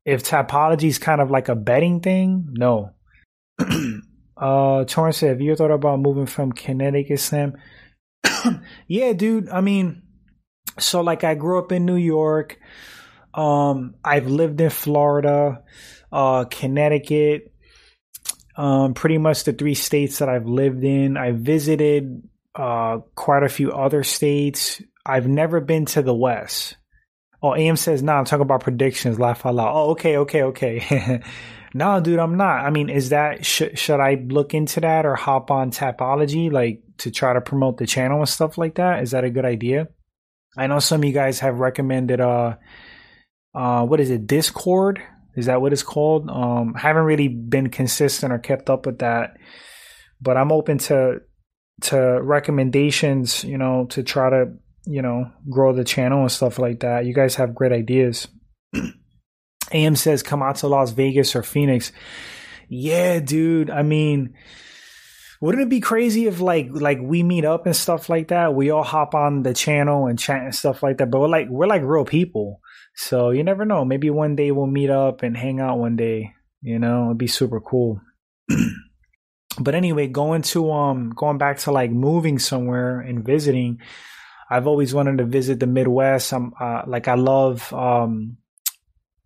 if 0.04 0.22
Tapology 0.22 0.84
is 0.84 0.98
kind 0.98 1.20
of 1.20 1.30
like 1.30 1.48
a 1.48 1.56
betting 1.56 2.00
thing, 2.00 2.48
no. 2.52 2.92
uh 4.36 4.84
Torrance 4.84 5.20
have 5.20 5.42
you 5.42 5.56
thought 5.56 5.70
about 5.70 6.00
moving 6.00 6.26
from 6.26 6.52
Connecticut 6.52 7.20
Slam? 7.20 7.56
yeah, 8.88 9.12
dude. 9.12 9.50
I 9.50 9.60
mean 9.60 10.02
so 10.78 11.00
like 11.00 11.24
I 11.24 11.34
grew 11.34 11.58
up 11.58 11.72
in 11.72 11.86
New 11.86 11.96
York. 11.96 12.58
Um, 13.34 13.94
I've 14.02 14.28
lived 14.28 14.60
in 14.60 14.70
Florida, 14.70 15.62
uh, 16.10 16.44
Connecticut, 16.44 17.52
um, 18.56 18.94
pretty 18.94 19.18
much 19.18 19.44
the 19.44 19.52
three 19.52 19.74
states 19.74 20.18
that 20.18 20.28
I've 20.28 20.46
lived 20.46 20.82
in. 20.82 21.16
I 21.16 21.32
visited 21.32 22.26
uh, 22.54 22.98
quite 23.14 23.42
a 23.42 23.48
few 23.48 23.72
other 23.72 24.02
states. 24.02 24.82
I've 25.04 25.28
never 25.28 25.60
been 25.60 25.84
to 25.86 26.02
the 26.02 26.14
West. 26.14 26.76
Oh, 27.42 27.54
AM 27.54 27.76
says, 27.76 28.02
nah, 28.02 28.18
I'm 28.18 28.24
talking 28.24 28.42
about 28.42 28.62
predictions. 28.62 29.20
Laugh 29.20 29.44
out 29.44 29.54
loud. 29.54 29.72
Oh, 29.72 29.90
okay, 29.90 30.16
okay, 30.16 30.42
okay. 30.44 31.22
no, 31.74 32.00
dude, 32.00 32.18
I'm 32.18 32.38
not. 32.38 32.64
I 32.64 32.70
mean, 32.70 32.88
is 32.88 33.10
that, 33.10 33.44
sh- 33.44 33.74
should 33.74 34.00
I 34.00 34.14
look 34.14 34.54
into 34.54 34.80
that 34.80 35.04
or 35.04 35.14
hop 35.14 35.50
on 35.50 35.70
Tapology, 35.70 36.50
like 36.50 36.82
to 36.98 37.10
try 37.10 37.34
to 37.34 37.42
promote 37.42 37.76
the 37.76 37.86
channel 37.86 38.20
and 38.20 38.28
stuff 38.28 38.56
like 38.56 38.76
that? 38.76 39.02
Is 39.02 39.10
that 39.10 39.24
a 39.24 39.30
good 39.30 39.44
idea? 39.44 39.88
I 40.56 40.66
know 40.66 40.78
some 40.78 41.00
of 41.00 41.04
you 41.04 41.12
guys 41.12 41.40
have 41.40 41.58
recommended 41.58 42.20
uh 42.20 42.56
uh 43.54 43.84
what 43.84 44.00
is 44.00 44.10
it, 44.10 44.26
Discord? 44.26 45.02
Is 45.36 45.46
that 45.46 45.60
what 45.60 45.72
it's 45.72 45.82
called? 45.82 46.30
Um 46.30 46.74
haven't 46.74 47.04
really 47.04 47.28
been 47.28 47.68
consistent 47.70 48.32
or 48.32 48.38
kept 48.38 48.70
up 48.70 48.86
with 48.86 48.98
that. 48.98 49.36
But 50.20 50.36
I'm 50.36 50.52
open 50.52 50.78
to 50.78 51.20
to 51.82 52.20
recommendations, 52.22 53.44
you 53.44 53.58
know, 53.58 53.86
to 53.90 54.02
try 54.02 54.30
to, 54.30 54.52
you 54.86 55.02
know, 55.02 55.30
grow 55.50 55.72
the 55.72 55.84
channel 55.84 56.22
and 56.22 56.32
stuff 56.32 56.58
like 56.58 56.80
that. 56.80 57.04
You 57.04 57.12
guys 57.12 57.34
have 57.36 57.54
great 57.54 57.72
ideas. 57.72 58.28
AM 59.72 59.96
says, 59.96 60.22
come 60.22 60.42
out 60.42 60.56
to 60.56 60.68
Las 60.68 60.92
Vegas 60.92 61.34
or 61.34 61.42
Phoenix. 61.42 61.92
Yeah, 62.68 63.20
dude. 63.20 63.70
I 63.70 63.82
mean, 63.82 64.34
wouldn't 65.40 65.64
it 65.64 65.70
be 65.70 65.80
crazy 65.80 66.26
if 66.26 66.40
like 66.40 66.68
like 66.72 66.98
we 67.00 67.22
meet 67.22 67.44
up 67.44 67.66
and 67.66 67.76
stuff 67.76 68.08
like 68.08 68.28
that? 68.28 68.54
We 68.54 68.70
all 68.70 68.82
hop 68.82 69.14
on 69.14 69.42
the 69.42 69.54
channel 69.54 70.06
and 70.06 70.18
chat 70.18 70.42
and 70.42 70.54
stuff 70.54 70.82
like 70.82 70.98
that. 70.98 71.10
But 71.10 71.20
we're 71.20 71.28
like 71.28 71.48
we're 71.48 71.66
like 71.66 71.82
real 71.82 72.04
people. 72.04 72.60
So 72.94 73.30
you 73.30 73.44
never 73.44 73.64
know. 73.64 73.84
Maybe 73.84 74.08
one 74.10 74.36
day 74.36 74.50
we'll 74.50 74.66
meet 74.66 74.90
up 74.90 75.22
and 75.22 75.36
hang 75.36 75.60
out 75.60 75.78
one 75.78 75.96
day. 75.96 76.32
You 76.62 76.78
know, 76.78 77.06
it'd 77.06 77.18
be 77.18 77.26
super 77.26 77.60
cool. 77.60 78.00
but 79.60 79.74
anyway, 79.74 80.06
going 80.06 80.42
to 80.42 80.72
um 80.72 81.10
going 81.10 81.38
back 81.38 81.58
to 81.60 81.72
like 81.72 81.90
moving 81.90 82.38
somewhere 82.38 83.00
and 83.00 83.24
visiting. 83.24 83.80
I've 84.48 84.66
always 84.66 84.94
wanted 84.94 85.18
to 85.18 85.24
visit 85.24 85.60
the 85.60 85.66
Midwest. 85.66 86.32
I'm 86.32 86.54
uh, 86.58 86.82
like 86.86 87.08
I 87.08 87.14
love 87.14 87.72
um 87.72 88.38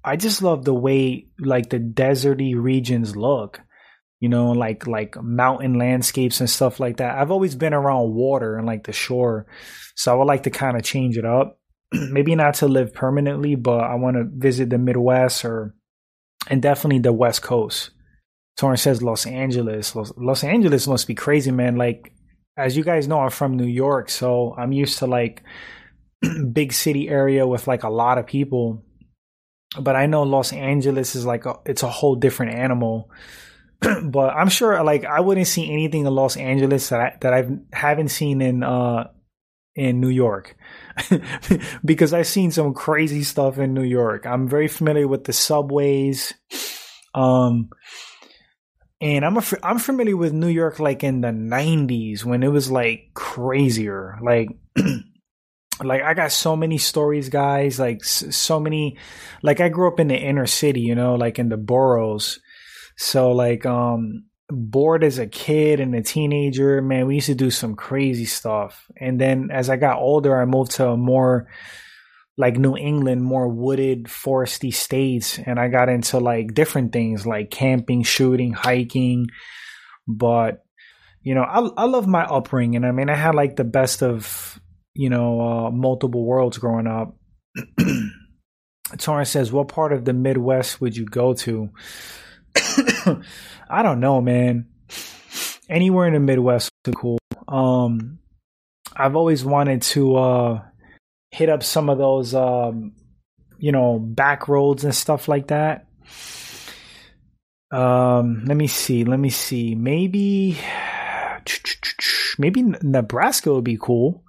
I 0.02 0.16
just 0.16 0.42
love 0.42 0.64
the 0.64 0.74
way 0.74 1.26
like 1.38 1.70
the 1.70 1.78
deserty 1.78 2.54
regions 2.56 3.16
look. 3.16 3.60
You 4.20 4.28
know, 4.28 4.52
like 4.52 4.86
like 4.86 5.20
mountain 5.22 5.74
landscapes 5.74 6.40
and 6.40 6.50
stuff 6.50 6.78
like 6.78 6.98
that. 6.98 7.18
I've 7.18 7.30
always 7.30 7.54
been 7.54 7.74
around 7.74 8.14
water 8.14 8.56
and 8.56 8.66
like 8.66 8.84
the 8.84 8.92
shore. 8.92 9.46
So 9.96 10.12
I 10.12 10.16
would 10.16 10.24
like 10.24 10.42
to 10.44 10.50
kind 10.50 10.76
of 10.76 10.82
change 10.82 11.16
it 11.16 11.24
up. 11.24 11.58
Maybe 11.92 12.34
not 12.34 12.54
to 12.56 12.68
live 12.68 12.92
permanently, 12.92 13.54
but 13.54 13.80
I 13.80 13.94
want 13.94 14.16
to 14.16 14.24
visit 14.30 14.70
the 14.70 14.78
Midwest 14.78 15.44
or 15.44 15.74
and 16.48 16.60
definitely 16.60 17.00
the 17.00 17.12
West 17.12 17.42
Coast. 17.42 17.90
Torrance 18.56 18.82
says 18.82 19.02
Los 19.02 19.26
Angeles. 19.26 19.96
Los, 19.96 20.12
Los 20.16 20.44
Angeles 20.44 20.86
must 20.86 21.06
be 21.06 21.14
crazy, 21.14 21.50
man. 21.50 21.76
Like 21.76 22.12
as 22.58 22.76
you 22.76 22.84
guys 22.84 23.08
know, 23.08 23.20
I'm 23.20 23.30
from 23.30 23.56
New 23.56 23.66
York, 23.66 24.10
so 24.10 24.54
I'm 24.56 24.72
used 24.72 24.98
to 24.98 25.06
like 25.06 25.42
big 26.52 26.74
city 26.74 27.08
area 27.08 27.46
with 27.46 27.66
like 27.66 27.84
a 27.84 27.90
lot 27.90 28.18
of 28.18 28.26
people 28.26 28.84
but 29.78 29.96
I 29.96 30.06
know 30.06 30.22
Los 30.22 30.52
Angeles 30.52 31.14
is 31.14 31.24
like 31.24 31.46
a, 31.46 31.56
it's 31.64 31.82
a 31.82 31.88
whole 31.88 32.16
different 32.16 32.54
animal. 32.54 33.10
but 34.04 34.30
I'm 34.34 34.48
sure 34.48 34.82
like 34.84 35.04
I 35.04 35.20
wouldn't 35.20 35.46
see 35.46 35.72
anything 35.72 36.06
in 36.06 36.14
Los 36.14 36.36
Angeles 36.36 36.88
that 36.90 37.00
I, 37.00 37.16
that 37.20 37.32
I 37.32 37.48
haven't 37.72 38.08
seen 38.08 38.40
in 38.42 38.62
uh 38.62 39.08
in 39.74 40.00
New 40.00 40.08
York 40.08 40.56
because 41.84 42.12
I've 42.12 42.26
seen 42.26 42.50
some 42.50 42.74
crazy 42.74 43.22
stuff 43.22 43.58
in 43.58 43.72
New 43.72 43.84
York. 43.84 44.26
I'm 44.26 44.48
very 44.48 44.68
familiar 44.68 45.08
with 45.08 45.24
the 45.24 45.32
subways. 45.32 46.34
Um 47.14 47.70
and 49.00 49.24
I'm 49.24 49.38
a, 49.38 49.42
I'm 49.62 49.78
familiar 49.78 50.16
with 50.16 50.34
New 50.34 50.48
York 50.48 50.78
like 50.78 51.02
in 51.02 51.22
the 51.22 51.28
90s 51.28 52.24
when 52.24 52.42
it 52.42 52.48
was 52.48 52.70
like 52.70 53.12
crazier. 53.14 54.18
Like 54.22 54.50
like 55.82 56.02
I 56.02 56.12
got 56.12 56.32
so 56.32 56.56
many 56.56 56.76
stories, 56.76 57.30
guys. 57.30 57.78
Like 57.78 58.04
so 58.04 58.60
many, 58.60 58.98
like 59.42 59.60
I 59.60 59.70
grew 59.70 59.88
up 59.88 60.00
in 60.00 60.08
the 60.08 60.16
inner 60.16 60.46
city, 60.46 60.80
you 60.80 60.94
know, 60.94 61.14
like 61.14 61.38
in 61.38 61.48
the 61.48 61.56
boroughs. 61.56 62.40
So 63.00 63.32
like, 63.32 63.64
um, 63.64 64.26
bored 64.50 65.04
as 65.04 65.18
a 65.18 65.26
kid 65.26 65.80
and 65.80 65.94
a 65.94 66.02
teenager, 66.02 66.82
man, 66.82 67.06
we 67.06 67.14
used 67.16 67.28
to 67.28 67.34
do 67.34 67.50
some 67.50 67.74
crazy 67.74 68.26
stuff. 68.26 68.86
And 69.00 69.18
then 69.20 69.48
as 69.50 69.70
I 69.70 69.76
got 69.76 69.98
older, 69.98 70.38
I 70.38 70.44
moved 70.44 70.72
to 70.72 70.88
a 70.88 70.96
more 70.96 71.48
like 72.36 72.58
New 72.58 72.76
England, 72.76 73.22
more 73.22 73.48
wooded, 73.48 74.04
foresty 74.04 74.72
states, 74.72 75.38
and 75.38 75.58
I 75.58 75.68
got 75.68 75.88
into 75.88 76.18
like 76.18 76.52
different 76.52 76.92
things 76.92 77.26
like 77.26 77.50
camping, 77.50 78.02
shooting, 78.02 78.52
hiking. 78.52 79.28
But 80.06 80.62
you 81.22 81.34
know, 81.34 81.42
I 81.42 81.82
I 81.82 81.84
love 81.86 82.06
my 82.06 82.24
upbringing. 82.24 82.84
I 82.84 82.92
mean, 82.92 83.08
I 83.08 83.14
had 83.14 83.34
like 83.34 83.56
the 83.56 83.64
best 83.64 84.02
of 84.02 84.60
you 84.94 85.08
know, 85.08 85.40
uh, 85.40 85.70
multiple 85.70 86.24
worlds 86.24 86.58
growing 86.58 86.86
up. 86.86 87.16
Torrance 88.98 89.30
says, 89.30 89.52
What 89.52 89.68
part 89.68 89.92
of 89.92 90.04
the 90.04 90.12
Midwest 90.12 90.80
would 90.80 90.96
you 90.96 91.06
go 91.06 91.34
to? 91.34 91.70
I 93.70 93.82
don't 93.82 94.00
know, 94.00 94.20
man. 94.20 94.66
Anywhere 95.68 96.06
in 96.06 96.14
the 96.14 96.20
Midwest 96.20 96.70
would 96.84 96.92
be 96.92 96.98
cool. 96.98 97.18
Um, 97.46 98.18
I've 98.94 99.16
always 99.16 99.44
wanted 99.44 99.82
to 99.82 100.16
uh, 100.16 100.62
hit 101.30 101.48
up 101.48 101.62
some 101.62 101.88
of 101.88 101.98
those, 101.98 102.34
um, 102.34 102.92
you 103.58 103.72
know, 103.72 103.98
back 103.98 104.48
roads 104.48 104.84
and 104.84 104.94
stuff 104.94 105.28
like 105.28 105.48
that. 105.48 105.86
Um, 107.70 108.44
let 108.46 108.56
me 108.56 108.66
see. 108.66 109.04
Let 109.04 109.20
me 109.20 109.30
see. 109.30 109.74
Maybe, 109.74 110.58
maybe 112.38 112.62
Nebraska 112.82 113.54
would 113.54 113.64
be 113.64 113.78
cool. 113.80 114.24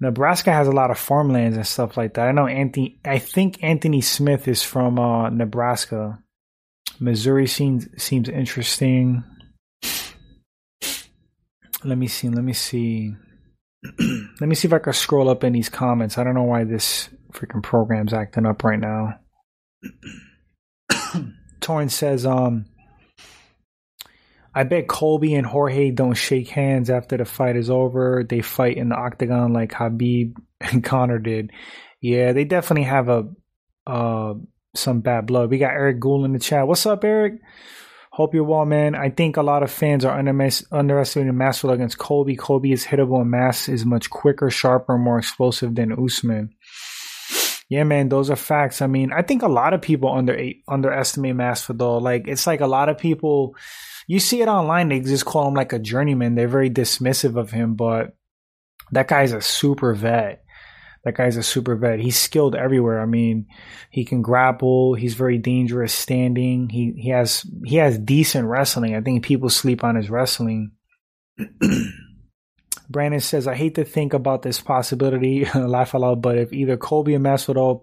Nebraska 0.00 0.52
has 0.52 0.68
a 0.68 0.72
lot 0.72 0.90
of 0.90 0.98
farmlands 0.98 1.56
and 1.56 1.66
stuff 1.66 1.96
like 1.96 2.14
that. 2.14 2.28
I 2.28 2.32
know 2.32 2.46
Anthony. 2.46 3.00
I 3.04 3.18
think 3.18 3.62
Anthony 3.62 4.00
Smith 4.00 4.46
is 4.46 4.62
from 4.62 4.98
uh, 4.98 5.30
Nebraska. 5.30 6.22
Missouri 7.00 7.46
seems 7.46 7.88
seems 8.02 8.28
interesting. 8.28 9.24
Let 11.84 11.98
me 11.98 12.08
see. 12.08 12.28
Let 12.28 12.44
me 12.44 12.52
see. 12.52 13.14
let 14.40 14.48
me 14.48 14.54
see 14.54 14.66
if 14.66 14.74
I 14.74 14.80
can 14.80 14.92
scroll 14.92 15.28
up 15.28 15.44
in 15.44 15.52
these 15.52 15.68
comments. 15.68 16.18
I 16.18 16.24
don't 16.24 16.34
know 16.34 16.42
why 16.42 16.64
this 16.64 17.08
freaking 17.32 17.62
program's 17.62 18.12
acting 18.12 18.46
up 18.46 18.64
right 18.64 18.80
now. 18.80 19.20
Torrance 21.60 21.94
says, 21.94 22.26
um, 22.26 22.66
I 24.54 24.64
bet 24.64 24.88
Colby 24.88 25.34
and 25.34 25.46
Jorge 25.46 25.92
don't 25.92 26.14
shake 26.14 26.48
hands 26.48 26.90
after 26.90 27.16
the 27.16 27.24
fight 27.24 27.56
is 27.56 27.70
over. 27.70 28.24
They 28.28 28.40
fight 28.40 28.76
in 28.76 28.88
the 28.88 28.96
octagon 28.96 29.52
like 29.52 29.70
Khabib 29.70 30.34
and 30.60 30.82
Conor 30.84 31.20
did. 31.20 31.52
Yeah, 32.00 32.32
they 32.32 32.44
definitely 32.44 32.84
have 32.84 33.08
a 33.08 33.28
uh 33.86 34.34
some 34.78 35.00
bad 35.00 35.26
blood. 35.26 35.50
We 35.50 35.58
got 35.58 35.72
Eric 35.72 36.00
Gould 36.00 36.24
in 36.24 36.32
the 36.32 36.38
chat. 36.38 36.66
What's 36.66 36.86
up, 36.86 37.04
Eric? 37.04 37.40
Hope 38.12 38.34
you're 38.34 38.44
well, 38.44 38.64
man. 38.64 38.94
I 38.94 39.10
think 39.10 39.36
a 39.36 39.42
lot 39.42 39.62
of 39.62 39.70
fans 39.70 40.04
are 40.04 40.18
underestimating 40.18 41.38
Masvidal 41.38 41.74
against 41.74 41.98
Colby. 41.98 42.34
Colby 42.34 42.72
is 42.72 42.84
hittable 42.84 43.20
and 43.20 43.30
Mass 43.30 43.68
is 43.68 43.84
much 43.84 44.10
quicker, 44.10 44.50
sharper, 44.50 44.98
more 44.98 45.18
explosive 45.18 45.74
than 45.74 45.92
Usman. 45.92 46.54
Yeah, 47.68 47.84
man, 47.84 48.08
those 48.08 48.30
are 48.30 48.36
facts. 48.36 48.80
I 48.80 48.86
mean, 48.86 49.12
I 49.12 49.22
think 49.22 49.42
a 49.42 49.48
lot 49.48 49.74
of 49.74 49.82
people 49.82 50.10
under 50.10 50.36
underestimate 50.66 51.36
Masvidal. 51.36 52.00
Like, 52.00 52.26
it's 52.26 52.46
like 52.46 52.60
a 52.60 52.66
lot 52.66 52.88
of 52.88 52.98
people 52.98 53.54
you 54.08 54.18
see 54.18 54.40
it 54.40 54.48
online. 54.48 54.88
They 54.88 55.00
just 55.00 55.26
call 55.26 55.46
him 55.46 55.54
like 55.54 55.74
a 55.74 55.78
journeyman. 55.78 56.34
They're 56.34 56.48
very 56.48 56.70
dismissive 56.70 57.36
of 57.36 57.50
him, 57.50 57.74
but 57.74 58.16
that 58.90 59.06
guy's 59.06 59.32
a 59.32 59.42
super 59.42 59.94
vet. 59.94 60.42
That 61.04 61.16
guy's 61.16 61.36
a 61.36 61.42
super 61.42 61.76
vet. 61.76 62.00
He's 62.00 62.18
skilled 62.18 62.54
everywhere. 62.54 63.00
I 63.00 63.06
mean, 63.06 63.46
he 63.90 64.04
can 64.04 64.20
grapple. 64.22 64.94
He's 64.94 65.14
very 65.14 65.38
dangerous 65.38 65.92
standing. 65.92 66.68
He 66.68 66.92
he 66.96 67.10
has 67.10 67.46
he 67.64 67.76
has 67.76 67.98
decent 67.98 68.48
wrestling. 68.48 68.94
I 68.94 69.00
think 69.00 69.24
people 69.24 69.48
sleep 69.48 69.84
on 69.84 69.96
his 69.96 70.10
wrestling. 70.10 70.72
Brandon 72.90 73.20
says, 73.20 73.46
"I 73.46 73.54
hate 73.54 73.76
to 73.76 73.84
think 73.84 74.12
about 74.12 74.42
this 74.42 74.60
possibility. 74.60 75.44
Laugh 75.54 75.94
aloud, 75.94 76.20
but 76.20 76.36
if 76.36 76.52
either 76.52 76.76
Colby 76.76 77.14
or 77.14 77.20
Masvidal 77.20 77.82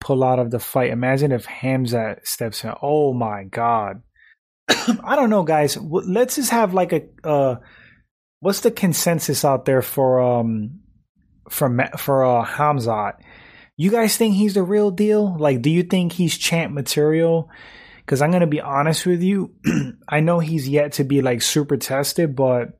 pull 0.00 0.24
out 0.24 0.38
of 0.38 0.50
the 0.50 0.58
fight, 0.58 0.90
imagine 0.90 1.32
if 1.32 1.44
Hamza 1.44 2.16
steps 2.22 2.64
in. 2.64 2.72
Oh 2.82 3.12
my 3.12 3.44
god." 3.44 4.02
I 4.68 5.14
don't 5.14 5.30
know, 5.30 5.44
guys. 5.44 5.76
Let's 5.76 6.36
just 6.36 6.50
have 6.50 6.74
like 6.74 6.92
a 6.92 7.02
uh, 7.22 7.56
what's 8.40 8.60
the 8.60 8.70
consensus 8.70 9.44
out 9.44 9.64
there 9.64 9.82
for 9.82 10.20
um 10.20 10.80
for 11.48 11.88
for 11.96 12.24
uh 12.24 12.44
Hamzat? 12.44 13.14
You 13.76 13.90
guys 13.90 14.16
think 14.16 14.34
he's 14.34 14.54
the 14.54 14.62
real 14.62 14.90
deal? 14.90 15.36
Like, 15.38 15.60
do 15.62 15.70
you 15.70 15.82
think 15.82 16.12
he's 16.12 16.36
champ 16.36 16.72
material? 16.72 17.50
Because 17.98 18.22
I'm 18.22 18.30
gonna 18.30 18.46
be 18.46 18.60
honest 18.60 19.04
with 19.06 19.22
you, 19.22 19.54
I 20.08 20.20
know 20.20 20.38
he's 20.38 20.68
yet 20.68 20.92
to 20.92 21.04
be 21.04 21.22
like 21.22 21.42
super 21.42 21.76
tested, 21.76 22.34
but 22.34 22.78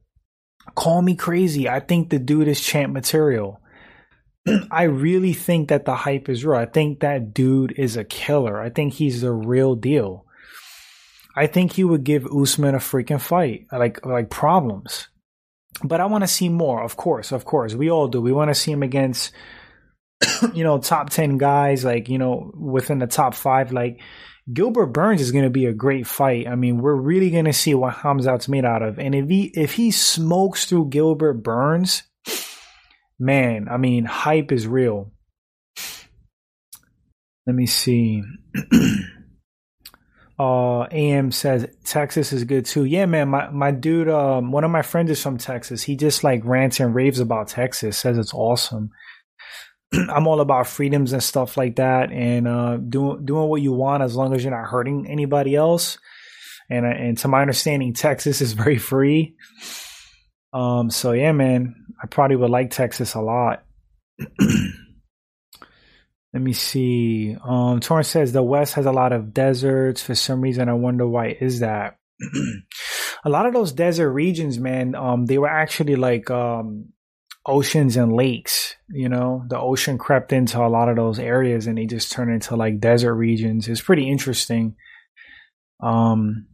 call 0.75 1.03
me 1.03 1.15
crazy. 1.15 1.69
I 1.69 1.81
think 1.81 2.11
the 2.11 2.19
dude 2.19 2.49
is 2.49 2.61
champ 2.61 2.93
material. 2.93 3.61
I 4.71 4.85
really 4.85 5.33
think 5.33 5.69
that 5.69 5.85
the 5.85 5.95
hype 5.95 6.29
is 6.29 6.45
real. 6.45 6.59
I 6.59 6.67
think 6.67 7.01
that 7.01 7.35
dude 7.35 7.75
is 7.77 7.97
a 7.97 8.05
killer. 8.05 8.61
I 8.61 8.71
think 8.71 8.95
he's 8.95 9.21
the 9.21 9.33
real 9.33 9.75
deal. 9.75 10.25
I 11.37 11.47
think 11.47 11.73
he 11.73 11.85
would 11.85 12.05
give 12.05 12.27
Usman 12.27 12.75
a 12.75 12.79
freaking 12.79 13.21
fight, 13.21 13.67
like 13.71 14.05
like 14.07 14.31
problems. 14.31 15.09
But 15.83 16.01
I 16.01 16.07
want 16.07 16.23
to 16.23 16.29
see 16.29 16.49
more, 16.49 16.83
of 16.83 16.97
course, 16.97 17.33
of 17.33 17.45
course. 17.45 17.75
We 17.75 17.91
all 17.91 18.09
do. 18.09 18.21
We 18.21 18.33
want 18.33 18.51
to 18.51 18.55
see 18.55 18.73
him 18.73 18.83
against, 18.83 19.33
you 20.55 20.65
know, 20.65 20.79
top 20.79 21.11
ten 21.11 21.39
guys, 21.39 21.85
like 21.85 22.09
you 22.09 22.19
know, 22.19 22.51
within 22.55 22.99
the 22.99 23.07
top 23.07 23.35
five. 23.35 23.73
Like 23.73 24.01
Gilbert 24.53 24.87
Burns 24.87 25.21
is 25.21 25.33
going 25.33 25.45
to 25.45 25.51
be 25.51 25.67
a 25.67 25.73
great 25.73 26.07
fight. 26.07 26.47
I 26.47 26.55
mean, 26.55 26.79
we're 26.79 26.95
really 26.95 27.31
going 27.31 27.47
to 27.47 27.53
see 27.53 27.75
what 27.75 27.95
Hamzat's 27.95 28.49
made 28.49 28.65
out 28.65 28.83
of. 28.83 28.99
And 28.99 29.15
if 29.15 29.29
he 29.29 29.45
if 29.55 29.73
he 29.73 29.91
smokes 29.91 30.67
through 30.67 30.89
Gilbert 30.89 31.43
Burns, 31.43 32.05
man, 33.19 33.67
I 33.71 33.77
mean, 33.77 34.05
hype 34.05 34.53
is 34.53 34.67
real. 34.67 35.12
Let 37.47 37.55
me 37.55 37.67
see. 37.67 38.23
Uh, 40.38 40.83
AM 40.90 41.31
says 41.31 41.66
Texas 41.85 42.33
is 42.33 42.44
good 42.44 42.66
too. 42.66 42.85
Yeah, 42.85 43.07
man. 43.07 43.29
My 43.29 43.49
my 43.51 43.70
dude, 43.70 44.09
um, 44.09 44.53
one 44.53 44.64
of 44.64 44.70
my 44.70 44.83
friends 44.83 45.11
is 45.11 45.22
from 45.22 45.38
Texas. 45.38 45.83
He 45.83 45.96
just 45.96 46.22
like 46.22 46.44
rants 46.44 46.79
and 46.79 46.94
raves 46.94 47.20
about 47.20 47.49
Texas. 47.49 47.96
Says 47.96 48.18
it's 48.18 48.35
awesome. 48.35 48.90
I'm 49.94 50.27
all 50.27 50.40
about 50.40 50.66
freedoms 50.66 51.14
and 51.14 51.22
stuff 51.22 51.57
like 51.57 51.77
that, 51.77 52.12
and 52.12 52.46
uh, 52.46 52.77
doing 52.77 53.25
doing 53.25 53.49
what 53.49 53.62
you 53.62 53.72
want 53.72 54.03
as 54.03 54.14
long 54.14 54.35
as 54.35 54.44
you're 54.44 54.55
not 54.55 54.68
hurting 54.68 55.07
anybody 55.09 55.55
else. 55.55 55.96
And 56.68 56.85
uh, 56.85 56.90
and 56.90 57.16
to 57.18 57.29
my 57.29 57.40
understanding, 57.40 57.94
Texas 57.94 58.42
is 58.42 58.53
very 58.64 58.79
free. 58.79 59.37
Um, 60.53 60.90
so 60.90 61.12
yeah, 61.12 61.33
man, 61.33 61.75
I 62.03 62.09
probably 62.09 62.37
would 62.37 62.51
like 62.51 62.70
Texas 62.70 63.14
a 63.14 63.20
lot. 63.20 63.64
Let 66.37 66.42
me 66.42 66.53
see. 66.53 67.35
Um, 67.42 67.81
Torrance 67.81 68.09
says 68.09 68.31
the 68.31 68.42
West 68.42 68.75
has 68.75 68.85
a 68.85 68.92
lot 68.92 69.14
of 69.14 69.33
deserts. 69.33 70.03
For 70.03 70.14
some 70.14 70.42
reason, 70.42 70.68
I 70.68 70.75
wonder 70.75 71.09
why 71.09 71.35
is 71.40 71.61
that. 71.61 71.96
a 73.25 73.31
lot 73.31 73.46
of 73.46 73.55
those 73.55 73.72
desert 73.72 74.12
regions, 74.12 74.59
man, 74.59 74.94
um, 74.94 75.25
they 75.25 75.38
were 75.38 75.49
actually 75.49 75.96
like 75.96 76.31
um, 76.31 76.92
oceans 77.46 77.96
and 77.96 78.12
lakes. 78.12 78.77
You 78.90 79.09
know, 79.09 79.46
the 79.49 79.59
ocean 79.59 79.96
crept 79.96 80.31
into 80.31 80.62
a 80.62 80.68
lot 80.68 80.90
of 80.90 80.96
those 80.96 81.18
areas, 81.18 81.66
and 81.66 81.79
they 81.79 81.87
just 81.87 82.12
turned 82.12 82.31
into 82.31 82.55
like 82.55 82.81
desert 82.81 83.14
regions. 83.14 83.66
It's 83.66 83.81
pretty 83.81 84.07
interesting. 84.07 84.77
Um, 85.81 86.49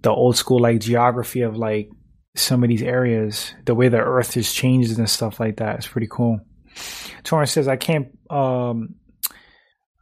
the 0.00 0.10
old 0.10 0.38
school 0.38 0.58
like 0.58 0.80
geography 0.80 1.42
of 1.42 1.54
like 1.54 1.90
some 2.34 2.62
of 2.62 2.70
these 2.70 2.82
areas, 2.82 3.52
the 3.66 3.74
way 3.74 3.90
the 3.90 3.98
Earth 3.98 4.32
has 4.36 4.50
changed 4.54 4.98
and 4.98 5.10
stuff 5.10 5.38
like 5.38 5.58
that. 5.58 5.76
It's 5.76 5.86
pretty 5.86 6.08
cool. 6.10 6.40
Torrance 7.24 7.52
says, 7.52 7.68
"I 7.68 7.76
can't." 7.76 8.16
Um, 8.30 8.94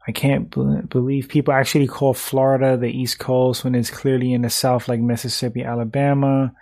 I 0.07 0.13
can't 0.13 0.49
believe 0.89 1.29
people 1.29 1.53
actually 1.53 1.89
call 1.89 2.15
Florida 2.15 2.77
the 2.77 2.87
East 2.87 3.19
Coast 3.19 3.65
when 3.65 3.75
it's 3.75 3.91
clearly 3.91 4.33
in 4.33 4.43
the 4.43 4.51
South, 4.51 4.89
like 4.89 5.01
Mississippi, 5.01 5.65
Alabama, 5.65 6.53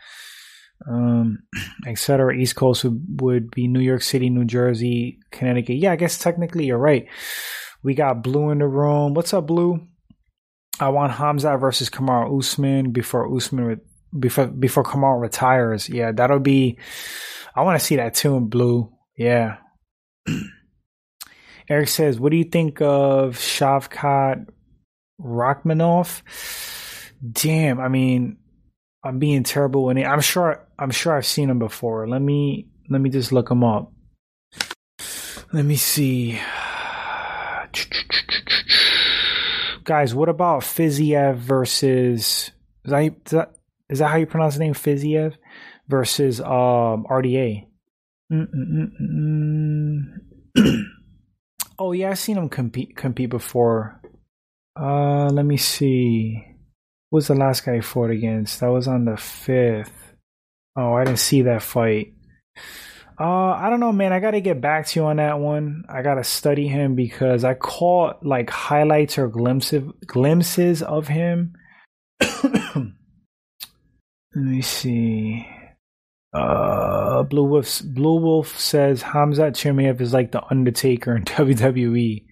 um, 0.88 1.40
etc. 1.86 2.34
East 2.34 2.56
Coast 2.56 2.84
would, 2.84 3.20
would 3.20 3.50
be 3.50 3.68
New 3.68 3.80
York 3.80 4.00
City, 4.00 4.30
New 4.30 4.46
Jersey, 4.46 5.18
Connecticut. 5.30 5.76
Yeah, 5.76 5.92
I 5.92 5.96
guess 5.96 6.18
technically 6.18 6.64
you're 6.64 6.78
right. 6.78 7.06
We 7.82 7.94
got 7.94 8.22
Blue 8.22 8.50
in 8.50 8.58
the 8.58 8.66
room. 8.66 9.12
What's 9.12 9.34
up, 9.34 9.46
Blue? 9.46 9.88
I 10.80 10.88
want 10.88 11.12
Hamza 11.12 11.56
versus 11.58 11.90
Kamaru 11.90 12.38
Usman 12.38 12.92
before 12.92 13.34
Usman 13.34 13.64
re- 13.64 13.76
before 14.18 14.46
before 14.46 14.84
Kamaru 14.84 15.20
retires. 15.20 15.88
Yeah, 15.88 16.12
that'll 16.12 16.40
be. 16.40 16.78
I 17.54 17.62
want 17.62 17.78
to 17.78 17.84
see 17.84 17.96
that 17.96 18.14
too 18.14 18.36
in 18.36 18.48
Blue. 18.48 18.90
Yeah. 19.18 19.58
Eric 21.68 21.88
says, 21.88 22.20
"What 22.20 22.30
do 22.30 22.36
you 22.36 22.44
think 22.44 22.80
of 22.80 23.36
Shavkat 23.36 24.48
Rakhmonov?" 25.20 26.22
Damn, 27.32 27.80
I 27.80 27.88
mean, 27.88 28.36
I'm 29.02 29.18
being 29.18 29.42
terrible 29.42 29.90
it. 29.90 30.04
I'm 30.04 30.20
sure. 30.20 30.66
I'm 30.78 30.90
sure 30.90 31.16
I've 31.16 31.26
seen 31.26 31.50
him 31.50 31.58
before. 31.58 32.08
Let 32.08 32.20
me 32.20 32.68
let 32.88 33.00
me 33.00 33.10
just 33.10 33.32
look 33.32 33.50
him 33.50 33.64
up. 33.64 33.92
Let 35.52 35.64
me 35.64 35.76
see. 35.76 36.40
Guys, 39.84 40.14
what 40.14 40.28
about 40.28 40.62
Fiziev 40.62 41.36
versus 41.36 42.50
is 42.84 42.90
that, 42.90 43.02
is 43.02 43.32
that 43.32 43.54
is 43.88 43.98
that 44.00 44.08
how 44.08 44.16
you 44.16 44.26
pronounce 44.26 44.54
the 44.54 44.60
name 44.60 44.74
Fiziev 44.74 45.34
versus 45.88 46.40
um, 46.40 47.06
RDA? 47.10 47.66
Oh 51.78 51.92
yeah, 51.92 52.10
I've 52.10 52.18
seen 52.18 52.36
him 52.36 52.48
compete 52.48 52.96
compete 52.96 53.30
before. 53.30 54.00
Uh, 54.78 55.28
let 55.30 55.44
me 55.44 55.56
see. 55.56 56.44
Was 57.10 57.28
the 57.28 57.34
last 57.34 57.64
guy 57.64 57.76
he 57.76 57.80
fought 57.80 58.10
against? 58.10 58.60
That 58.60 58.72
was 58.72 58.88
on 58.88 59.04
the 59.04 59.16
fifth. 59.16 60.14
Oh, 60.76 60.94
I 60.94 61.04
didn't 61.04 61.20
see 61.20 61.42
that 61.42 61.62
fight. 61.62 62.14
Uh, 63.18 63.50
I 63.50 63.70
don't 63.70 63.78
know, 63.78 63.92
man. 63.92 64.12
I 64.12 64.18
gotta 64.18 64.40
get 64.40 64.60
back 64.60 64.86
to 64.88 65.00
you 65.00 65.06
on 65.06 65.16
that 65.16 65.38
one. 65.38 65.84
I 65.88 66.02
gotta 66.02 66.24
study 66.24 66.66
him 66.66 66.96
because 66.96 67.44
I 67.44 67.54
caught 67.54 68.24
like 68.26 68.50
highlights 68.50 69.18
or 69.18 69.28
glimpses 69.28 69.84
glimpses 70.06 70.82
of 70.82 71.06
him. 71.08 71.54
Let 72.20 72.84
me 74.34 74.62
see. 74.62 75.46
Uh, 76.34 77.22
Blue 77.22 77.44
Wolf 77.44 77.80
Blue 77.84 78.20
Wolf 78.20 78.58
says 78.58 79.02
Hamzat 79.02 79.52
Chimaev 79.52 80.00
is 80.00 80.12
like 80.12 80.32
the 80.32 80.42
Undertaker 80.50 81.16
in 81.16 81.24
WWE. 81.24 82.24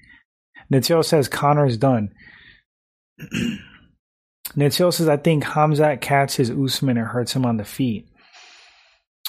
Natil 0.72 1.04
says 1.04 1.28
Conor's 1.28 1.76
done. 1.76 2.12
Natil 4.56 4.92
says 4.92 5.08
I 5.08 5.16
think 5.16 5.44
Hamzat 5.44 6.00
catches 6.00 6.50
Usman 6.50 6.98
and 6.98 7.06
hurts 7.06 7.34
him 7.34 7.46
on 7.46 7.58
the 7.58 7.64
feet. 7.64 8.08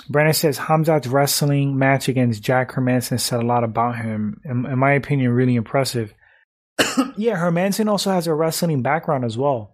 Brandon 0.09 0.33
says 0.33 0.57
Hamzat's 0.57 1.07
wrestling 1.07 1.77
match 1.77 2.07
against 2.07 2.41
Jack 2.41 2.71
Hermansson 2.71 3.19
said 3.19 3.43
a 3.43 3.45
lot 3.45 3.63
about 3.63 3.97
him. 3.97 4.41
In, 4.43 4.65
in 4.65 4.79
my 4.79 4.93
opinion, 4.93 5.31
really 5.31 5.55
impressive. 5.55 6.15
yeah, 7.15 7.37
Hermanson 7.37 7.87
also 7.87 8.09
has 8.09 8.25
a 8.25 8.33
wrestling 8.33 8.81
background 8.81 9.23
as 9.23 9.37
well 9.37 9.72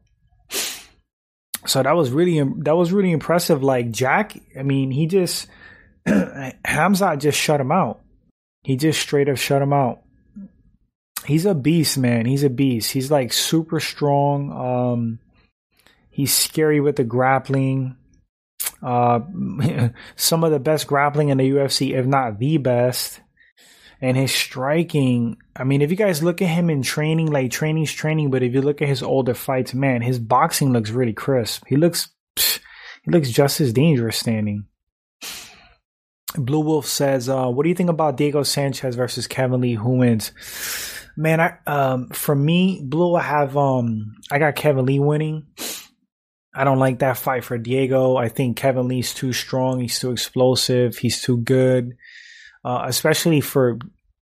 so 1.66 1.84
that 1.84 1.96
was 1.96 2.12
really 2.12 2.42
that 2.64 2.76
was 2.76 2.92
really 2.92 3.12
impressive. 3.12 3.64
Like 3.64 3.92
Jack, 3.92 4.38
I 4.58 4.64
mean, 4.64 4.92
he 4.92 5.08
just 5.08 5.48
Hamzat 6.08 7.20
just 7.20 7.38
shut 7.38 7.62
him 7.62 7.72
out. 7.72 8.02
He 8.64 8.76
just 8.76 9.00
straight 9.00 9.30
up 9.30 9.38
shut 9.38 9.62
him 9.62 9.74
out. 9.74 10.02
He's 11.26 11.46
a 11.46 11.54
beast, 11.54 11.98
man. 11.98 12.26
He's 12.26 12.44
a 12.44 12.50
beast. 12.50 12.92
He's 12.92 13.12
like 13.12 13.34
super 13.34 13.80
strong. 13.80 14.52
Um, 14.52 15.20
he's 16.10 16.34
scary 16.34 16.80
with 16.80 16.96
the 16.96 17.04
grappling. 17.04 17.98
Uh, 18.82 19.20
some 20.16 20.44
of 20.44 20.52
the 20.52 20.60
best 20.60 20.88
grappling 20.88 21.30
in 21.30 21.38
the 21.38 21.50
UFC, 21.50 21.94
if 21.94 22.06
not 22.06 22.40
the 22.40 22.58
best 22.58 23.20
and 24.02 24.16
his 24.16 24.34
striking. 24.34 25.38
I 25.56 25.64
mean, 25.64 25.82
if 25.82 25.92
you 25.92 25.98
guys 25.98 26.24
look 26.24 26.42
at 26.42 26.50
him 26.50 26.70
in 26.70 26.82
training, 26.82 27.32
like 27.32 27.52
training's 27.52 27.92
training, 27.92 28.32
but 28.32 28.44
if 28.44 28.54
you 28.54 28.62
look 28.62 28.82
at 28.82 28.88
his 28.88 29.04
older 29.04 29.34
fights, 29.34 29.74
man, 29.74 30.02
his 30.02 30.20
boxing 30.20 30.72
looks 30.72 30.92
really 30.92 31.14
crisp. 31.14 31.64
He 31.68 31.76
looks, 31.76 32.10
he 32.36 33.12
looks 33.12 33.30
just 33.30 33.62
as 33.62 33.74
dangerous 33.74 34.18
standing. 34.18 34.66
Blue 36.36 36.62
Wolf 36.62 36.86
says, 36.86 37.28
uh, 37.28 37.48
"What 37.48 37.64
do 37.64 37.70
you 37.70 37.76
think 37.76 37.90
about 37.90 38.18
Diego 38.18 38.44
Sanchez 38.44 38.96
versus 38.96 39.28
Kevin 39.28 39.62
Lee? 39.62 39.74
Who 39.74 39.98
wins?" 39.98 40.32
Man, 41.18 41.42
I 41.42 41.58
um, 41.66 42.10
for 42.10 42.36
me, 42.36 42.82
Blue, 42.84 43.16
I 43.16 43.24
have 43.24 43.58
um, 43.58 44.16
I 44.32 44.38
got 44.38 44.56
Kevin 44.56 44.86
Lee 44.86 45.00
winning. 45.00 45.48
I 46.54 46.64
don't 46.64 46.80
like 46.80 47.00
that 47.00 47.18
fight 47.18 47.44
for 47.44 47.58
Diego. 47.58 48.16
I 48.16 48.30
think 48.30 48.58
Kevin 48.58 48.88
Lee's 48.88 49.14
too 49.14 49.34
strong. 49.34 49.80
He's 49.80 50.00
too 50.00 50.12
explosive. 50.12 50.98
He's 50.98 51.22
too 51.22 51.38
good 51.38 51.98
uh, 52.64 52.84
especially 52.88 53.42
for 53.42 53.80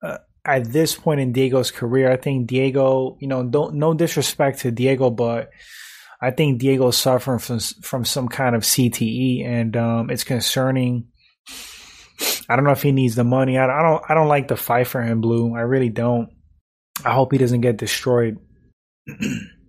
uh, 0.03 0.19
at 0.45 0.73
this 0.73 0.95
point 0.95 1.21
in 1.21 1.33
Diego's 1.33 1.71
career. 1.71 2.11
I 2.11 2.16
think 2.16 2.47
Diego, 2.47 3.16
you 3.21 3.29
know, 3.29 3.45
don't 3.45 3.75
no 3.75 3.95
disrespect 3.95 4.61
to 4.61 4.71
Diego, 4.71 5.11
but 5.11 5.51
I 6.21 6.31
think 6.31 6.61
Diego's 6.61 6.99
suffering 6.99 7.38
from 7.38 7.61
from 7.83 8.05
some 8.05 8.29
kind 8.29 8.55
of 8.55 8.62
CTE, 8.62 9.45
and 9.47 9.77
um, 9.77 10.11
it's 10.11 10.25
concerning. 10.25 11.09
I 12.49 12.57
don't 12.57 12.64
know 12.64 12.73
if 12.73 12.83
he 12.83 12.93
needs 12.93 13.14
the 13.14 13.25
money. 13.25 13.57
I, 13.57 13.64
I 13.64 13.83
don't. 13.83 14.05
I 14.09 14.14
don't 14.14 14.29
like 14.29 14.49
the 14.49 14.57
fight 14.57 14.87
for 14.87 15.03
him, 15.03 15.21
Blue. 15.21 15.55
I 15.55 15.61
really 15.61 15.88
don't. 15.88 16.31
I 17.05 17.12
hope 17.12 17.33
he 17.33 17.38
doesn't 17.38 17.62
get 17.62 17.79
destroyed. 17.79 18.38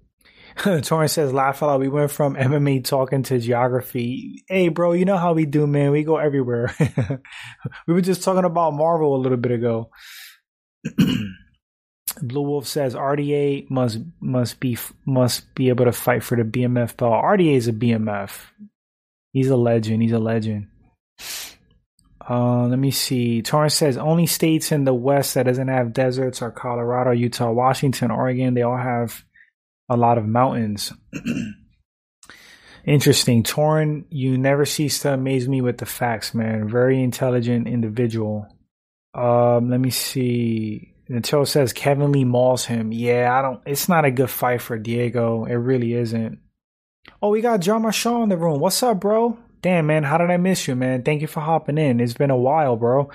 Torrance 0.83 1.13
says, 1.13 1.33
laugh 1.33 1.63
out. 1.63 1.79
We 1.79 1.89
went 1.89 2.11
from 2.11 2.35
MMA 2.35 2.83
talking 2.83 3.23
to 3.23 3.39
geography. 3.39 4.43
Hey, 4.47 4.69
bro, 4.69 4.93
you 4.93 5.05
know 5.05 5.17
how 5.17 5.33
we 5.33 5.45
do, 5.45 5.67
man. 5.67 5.91
We 5.91 6.03
go 6.03 6.17
everywhere. 6.17 6.75
we 7.87 7.93
were 7.93 8.01
just 8.01 8.23
talking 8.23 8.45
about 8.45 8.73
Marvel 8.73 9.15
a 9.15 9.21
little 9.21 9.37
bit 9.37 9.51
ago. 9.51 9.89
Blue 12.21 12.41
Wolf 12.41 12.67
says 12.67 12.93
RDA 12.93 13.69
must 13.69 13.99
must 14.19 14.59
be 14.59 14.77
must 15.05 15.55
be 15.55 15.69
able 15.69 15.85
to 15.85 15.91
fight 15.91 16.23
for 16.23 16.35
the 16.35 16.43
BMF 16.43 16.97
belt. 16.97 17.23
RDA 17.23 17.55
is 17.55 17.67
a 17.67 17.73
BMF. 17.73 18.31
He's 19.31 19.49
a 19.49 19.55
legend. 19.55 20.01
He's 20.01 20.11
a 20.11 20.19
legend. 20.19 20.67
Uh, 22.29 22.67
let 22.67 22.77
me 22.77 22.91
see. 22.91 23.41
Torrance 23.41 23.75
says 23.75 23.97
only 23.97 24.27
states 24.27 24.71
in 24.71 24.83
the 24.83 24.93
West 24.93 25.33
that 25.33 25.43
doesn't 25.43 25.69
have 25.69 25.93
deserts 25.93 26.41
are 26.41 26.51
Colorado, 26.51 27.11
Utah, 27.11 27.51
Washington, 27.51 28.11
Oregon. 28.11 28.53
They 28.53 28.61
all 28.61 28.77
have 28.77 29.23
a 29.91 29.97
lot 29.97 30.17
of 30.17 30.25
mountains. 30.25 30.93
Interesting. 32.86 33.43
Torn, 33.43 34.06
you 34.10 34.38
never 34.38 34.65
cease 34.65 34.99
to 34.99 35.13
amaze 35.13 35.49
me 35.49 35.62
with 35.62 35.77
the 35.77 35.86
facts, 35.86 36.34
man. 36.34 36.69
Very 36.69 37.04
intelligent 37.04 37.67
individual. 37.67 38.47
Um, 39.13 39.69
let 39.69 39.82
me 39.82 39.89
see. 39.89 40.95
Until 41.10 41.45
says 41.45 41.73
Kevin 41.73 42.13
Lee 42.13 42.23
mauls 42.23 42.65
him. 42.65 42.93
Yeah, 42.93 43.38
I 43.38 43.41
don't. 43.41 43.62
It's 43.65 43.89
not 43.89 44.06
a 44.06 44.12
good 44.12 44.30
fight 44.30 44.62
for 44.62 44.80
Diego. 44.80 45.43
It 45.43 45.56
really 45.56 45.93
isn't. 45.93 46.39
Oh, 47.21 47.30
we 47.30 47.41
got 47.41 47.60
John 47.60 47.82
Marshall 47.82 48.23
in 48.23 48.30
the 48.30 48.38
room. 48.38 48.62
What's 48.62 48.82
up, 48.82 49.01
bro? 49.01 49.38
Damn, 49.62 49.88
man. 49.88 50.04
How 50.04 50.17
did 50.17 50.32
I 50.32 50.38
miss 50.38 50.69
you, 50.69 50.75
man? 50.75 51.04
Thank 51.04 51.21
you 51.21 51.27
for 51.27 51.41
hopping 51.41 51.77
in. 51.77 51.99
It's 51.99 52.13
been 52.13 52.32
a 52.32 52.38
while, 52.38 52.77
bro. 52.77 53.12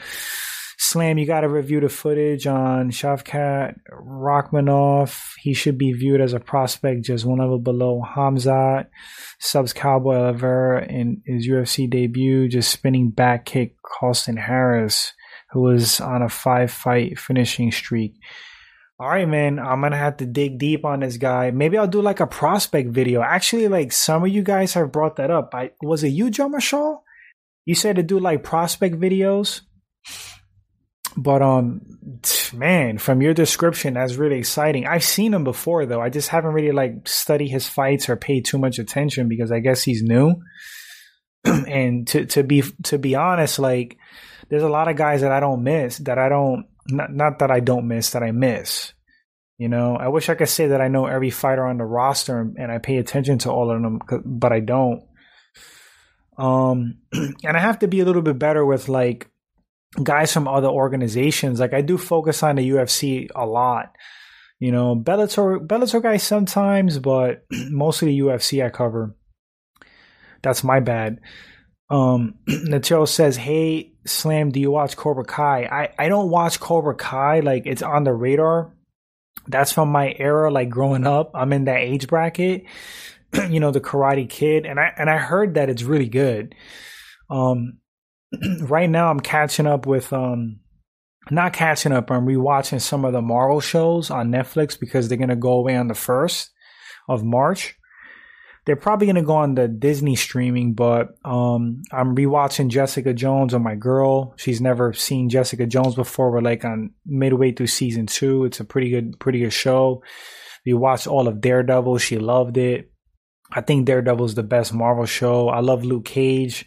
Slam, 0.78 1.16
you 1.16 1.26
got 1.26 1.40
to 1.40 1.48
review 1.48 1.80
the 1.80 1.88
footage 1.88 2.46
on 2.46 2.90
Shavkat 2.90 3.78
Rakhmonov. 3.90 5.32
He 5.38 5.54
should 5.54 5.78
be 5.78 5.92
viewed 5.92 6.20
as 6.20 6.34
a 6.34 6.40
prospect 6.40 7.02
just 7.02 7.24
one 7.24 7.38
level 7.38 7.58
below 7.58 8.02
Hamzat. 8.06 8.88
Subs 9.38 9.72
Cowboy 9.72 10.16
Oliveira 10.16 10.86
in 10.86 11.22
his 11.24 11.48
UFC 11.48 11.88
debut, 11.88 12.48
just 12.48 12.70
spinning 12.70 13.10
back 13.10 13.46
kick 13.46 13.76
Carlston 13.82 14.38
Harris. 14.38 15.12
who 15.52 15.62
was 15.62 16.00
on 16.00 16.22
a 16.22 16.28
five 16.28 16.70
fight 16.70 17.18
finishing 17.18 17.72
streak. 17.72 18.14
All 18.98 19.08
right, 19.08 19.28
man, 19.28 19.58
I'm 19.58 19.80
gonna 19.80 19.96
have 19.96 20.18
to 20.18 20.26
dig 20.26 20.58
deep 20.58 20.84
on 20.84 21.00
this 21.00 21.16
guy. 21.18 21.50
Maybe 21.50 21.78
I'll 21.78 21.86
do 21.86 22.02
like 22.02 22.20
a 22.20 22.26
prospect 22.26 22.90
video. 22.90 23.22
Actually, 23.22 23.68
like 23.68 23.92
some 23.92 24.24
of 24.24 24.30
you 24.30 24.42
guys 24.42 24.74
have 24.74 24.92
brought 24.92 25.16
that 25.16 25.30
up. 25.30 25.54
I 25.54 25.70
was 25.82 26.02
it 26.02 26.08
you, 26.08 26.30
Joe 26.30 26.48
Marshall? 26.48 27.04
You 27.64 27.74
said 27.74 27.96
to 27.96 28.02
do 28.02 28.18
like 28.18 28.42
prospect 28.42 28.98
videos. 28.98 29.60
But 31.16 31.42
um 31.42 31.80
man, 32.52 32.98
from 32.98 33.22
your 33.22 33.34
description, 33.34 33.94
that's 33.94 34.16
really 34.16 34.38
exciting. 34.38 34.86
I've 34.86 35.04
seen 35.04 35.32
him 35.32 35.44
before 35.44 35.86
though. 35.86 36.00
I 36.00 36.10
just 36.10 36.28
haven't 36.28 36.52
really 36.52 36.72
like 36.72 37.08
studied 37.08 37.48
his 37.48 37.66
fights 37.68 38.08
or 38.08 38.16
paid 38.16 38.44
too 38.44 38.58
much 38.58 38.78
attention 38.78 39.28
because 39.28 39.50
I 39.50 39.60
guess 39.60 39.82
he's 39.82 40.02
new. 40.02 40.36
and 41.44 42.06
to 42.08 42.26
to 42.26 42.42
be 42.42 42.62
to 42.84 42.98
be 42.98 43.14
honest, 43.14 43.58
like 43.58 43.96
there's 44.48 44.62
a 44.62 44.68
lot 44.68 44.88
of 44.88 44.96
guys 44.96 45.22
that 45.22 45.32
I 45.32 45.40
don't 45.40 45.62
miss 45.62 45.98
that 45.98 46.18
I 46.18 46.28
don't 46.28 46.66
not 46.88 47.12
not 47.12 47.38
that 47.40 47.50
I 47.50 47.60
don't 47.60 47.88
miss 47.88 48.10
that 48.10 48.22
I 48.22 48.32
miss. 48.32 48.92
You 49.58 49.70
know, 49.70 49.96
I 49.96 50.08
wish 50.08 50.28
I 50.28 50.34
could 50.34 50.50
say 50.50 50.68
that 50.68 50.82
I 50.82 50.88
know 50.88 51.06
every 51.06 51.30
fighter 51.30 51.66
on 51.66 51.78
the 51.78 51.84
roster 51.84 52.40
and 52.58 52.70
I 52.70 52.76
pay 52.76 52.98
attention 52.98 53.38
to 53.38 53.50
all 53.50 53.70
of 53.70 53.80
them, 53.80 54.00
but 54.24 54.52
I 54.52 54.60
don't. 54.60 55.02
Um, 56.36 56.98
and 57.12 57.56
I 57.56 57.58
have 57.58 57.78
to 57.78 57.88
be 57.88 58.00
a 58.00 58.04
little 58.04 58.20
bit 58.20 58.38
better 58.38 58.66
with 58.66 58.90
like 58.90 59.30
guys 60.02 60.32
from 60.32 60.48
other 60.48 60.68
organizations. 60.68 61.60
Like 61.60 61.74
I 61.74 61.80
do 61.80 61.98
focus 61.98 62.42
on 62.42 62.56
the 62.56 62.70
UFC 62.70 63.28
a 63.34 63.46
lot. 63.46 63.94
You 64.58 64.72
know, 64.72 64.96
Bellator 64.96 65.64
Bellator 65.66 66.02
guys 66.02 66.22
sometimes, 66.22 66.98
but 66.98 67.44
mostly 67.50 68.08
the 68.08 68.20
UFC 68.20 68.64
I 68.64 68.70
cover. 68.70 69.14
That's 70.42 70.64
my 70.64 70.80
bad. 70.80 71.20
Um, 71.90 72.36
Natero 72.48 73.06
says, 73.06 73.36
"Hey, 73.36 73.92
Slam, 74.06 74.50
do 74.50 74.60
you 74.60 74.70
watch 74.70 74.96
Cobra 74.96 75.24
Kai?" 75.24 75.64
I 75.64 76.04
I 76.04 76.08
don't 76.08 76.30
watch 76.30 76.60
Cobra 76.60 76.94
Kai. 76.94 77.40
Like 77.40 77.66
it's 77.66 77.82
on 77.82 78.04
the 78.04 78.14
radar. 78.14 78.72
That's 79.48 79.72
from 79.72 79.90
my 79.90 80.14
era, 80.18 80.50
like 80.50 80.70
growing 80.70 81.06
up. 81.06 81.30
I'm 81.34 81.52
in 81.52 81.64
that 81.64 81.78
age 81.78 82.08
bracket. 82.08 82.64
you 83.50 83.60
know, 83.60 83.70
the 83.70 83.80
Karate 83.80 84.28
Kid, 84.28 84.66
and 84.66 84.80
I 84.80 84.92
and 84.96 85.10
I 85.10 85.18
heard 85.18 85.54
that 85.54 85.68
it's 85.68 85.82
really 85.82 86.08
good. 86.08 86.54
Um, 87.28 87.78
right 88.60 88.90
now 88.90 89.10
I'm 89.10 89.20
catching 89.20 89.66
up 89.66 89.86
with 89.86 90.12
um, 90.12 90.60
not 91.30 91.52
catching 91.52 91.92
up. 91.92 92.10
I'm 92.10 92.26
rewatching 92.26 92.80
some 92.80 93.04
of 93.04 93.12
the 93.12 93.22
Marvel 93.22 93.60
shows 93.60 94.10
on 94.10 94.30
Netflix 94.30 94.78
because 94.78 95.08
they're 95.08 95.18
gonna 95.18 95.36
go 95.36 95.52
away 95.52 95.76
on 95.76 95.88
the 95.88 95.94
first 95.94 96.50
of 97.08 97.24
March 97.24 97.76
they're 98.66 98.74
probably 98.74 99.06
gonna 99.06 99.22
go 99.22 99.36
on 99.36 99.54
the 99.54 99.68
Disney 99.68 100.16
streaming, 100.16 100.74
but 100.74 101.10
um, 101.24 101.82
I'm 101.92 102.16
rewatching 102.16 102.68
Jessica 102.68 103.14
Jones 103.14 103.54
on 103.54 103.62
my 103.62 103.76
girl. 103.76 104.34
She's 104.36 104.60
never 104.60 104.92
seen 104.92 105.28
Jessica 105.28 105.66
Jones 105.66 105.94
before. 105.94 106.32
We're 106.32 106.40
like 106.40 106.64
on 106.64 106.90
midway 107.06 107.52
through 107.52 107.68
season 107.68 108.06
two. 108.06 108.44
It's 108.44 108.58
a 108.58 108.64
pretty 108.64 108.90
good, 108.90 109.20
pretty 109.20 109.38
good 109.38 109.52
show. 109.52 110.02
We 110.66 110.74
watched 110.74 111.06
all 111.06 111.28
of 111.28 111.40
Daredevil. 111.40 111.98
She 111.98 112.18
loved 112.18 112.56
it. 112.58 112.90
I 113.52 113.60
think 113.60 113.86
Daredevil 113.86 114.26
is 114.26 114.34
the 114.34 114.42
best 114.42 114.74
Marvel 114.74 115.06
show. 115.06 115.48
I 115.48 115.60
love 115.60 115.84
Luke 115.84 116.04
Cage. 116.04 116.66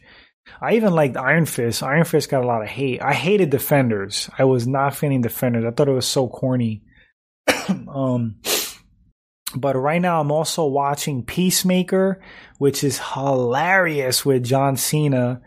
I 0.62 0.76
even 0.76 0.94
liked 0.94 1.18
Iron 1.18 1.46
Fist. 1.46 1.84
Iron 1.84 2.06
Fist 2.06 2.30
got 2.30 2.44
a 2.44 2.48
lot 2.48 2.62
of 2.62 2.68
hate. 2.68 3.02
I 3.02 3.14
hated 3.14 3.50
Defenders. 3.50 4.30
I 4.38 4.44
was 4.44 4.68
not 4.68 4.96
feeling 4.96 5.22
Defenders. 5.22 5.66
I 5.66 5.72
thought 5.72 5.88
it 5.88 5.94
was 5.94 6.08
so 6.08 6.28
corny. 6.28 6.84
um, 7.88 8.36
but 9.56 9.76
right 9.76 10.02
now, 10.02 10.22
I'm 10.22 10.32
also 10.32 10.66
watching 10.66 11.24
Peacemaker, 11.24 12.22
which 12.58 12.84
is 12.84 13.00
hilarious 13.14 14.26
with 14.26 14.44
John 14.44 14.78
Cena. 14.78 15.42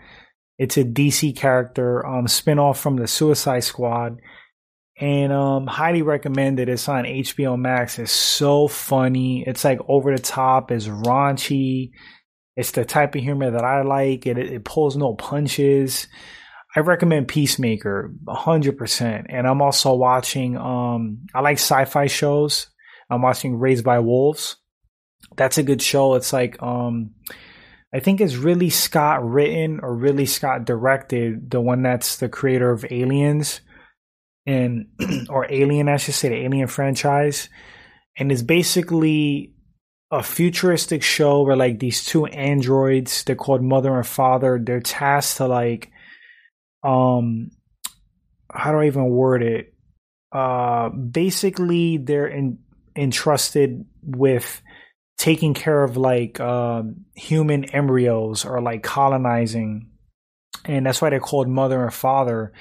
It's 0.58 0.76
a 0.76 0.84
DC 0.84 1.36
character, 1.36 2.04
um, 2.06 2.26
spinoff 2.26 2.76
from 2.76 2.96
the 2.96 3.06
Suicide 3.06 3.64
Squad, 3.64 4.18
and 5.00 5.32
um, 5.32 5.66
highly 5.66 6.02
recommended. 6.02 6.68
It's 6.68 6.88
on 6.88 7.04
HBO 7.04 7.58
Max. 7.58 7.98
It's 7.98 8.12
so 8.12 8.68
funny. 8.68 9.44
It's 9.46 9.64
like 9.64 9.78
over 9.88 10.14
the 10.14 10.22
top. 10.22 10.70
It's 10.70 10.86
raunchy. 10.86 11.92
It's 12.56 12.72
the 12.72 12.84
type 12.84 13.14
of 13.14 13.22
humor 13.22 13.50
that 13.50 13.64
I 13.64 13.82
like. 13.82 14.26
It 14.26 14.38
it 14.38 14.64
pulls 14.64 14.96
no 14.96 15.14
punches. 15.14 16.06
I 16.74 16.80
recommend 16.80 17.28
Peacemaker 17.28 18.12
100%. 18.24 19.26
And 19.28 19.46
I'm 19.46 19.60
also 19.60 19.94
watching 19.94 20.56
um 20.56 21.26
I 21.34 21.40
like 21.40 21.58
sci-fi 21.58 22.06
shows. 22.06 22.68
I'm 23.10 23.22
watching 23.22 23.58
Raised 23.58 23.84
by 23.84 23.98
Wolves. 23.98 24.56
That's 25.36 25.58
a 25.58 25.62
good 25.62 25.82
show. 25.82 26.14
It's 26.14 26.32
like 26.32 26.62
um 26.62 27.14
I 27.94 28.00
think 28.00 28.20
it's 28.20 28.36
Ridley 28.36 28.70
Scott 28.70 29.22
written 29.22 29.80
or 29.82 29.94
Ridley 29.94 30.24
Scott 30.24 30.64
directed, 30.64 31.50
the 31.50 31.60
one 31.60 31.82
that's 31.82 32.16
the 32.16 32.28
creator 32.28 32.70
of 32.70 32.86
Aliens 32.90 33.60
and 34.46 34.86
or 35.28 35.46
Alien, 35.50 35.88
I 35.88 35.98
should 35.98 36.14
say, 36.14 36.30
the 36.30 36.36
Alien 36.36 36.68
franchise. 36.68 37.50
And 38.16 38.32
it's 38.32 38.42
basically 38.42 39.54
a 40.12 40.22
futuristic 40.22 41.03
show 41.03 41.42
where 41.42 41.57
like 41.57 41.79
these 41.79 42.05
two 42.05 42.27
androids, 42.27 43.25
they're 43.25 43.35
called 43.35 43.62
mother 43.62 43.96
and 43.96 44.07
father, 44.07 44.61
they're 44.62 44.81
tasked 44.81 45.38
to 45.38 45.48
like 45.48 45.90
um 46.85 47.51
how 48.53 48.72
do 48.72 48.79
I 48.79 48.87
even 48.87 49.09
word 49.09 49.42
it? 49.42 49.75
Uh 50.31 50.90
basically 50.90 51.96
they're 51.96 52.29
in 52.29 52.59
entrusted 52.94 53.85
with 54.03 54.62
taking 55.16 55.55
care 55.55 55.83
of 55.83 55.96
like 55.96 56.40
um, 56.40 57.05
human 57.14 57.64
embryos 57.66 58.44
or 58.44 58.61
like 58.61 58.83
colonizing. 58.83 59.88
And 60.64 60.85
that's 60.85 61.01
why 61.01 61.11
they're 61.11 61.20
called 61.20 61.48
mother 61.48 61.83
and 61.83 61.94
father. 61.94 62.53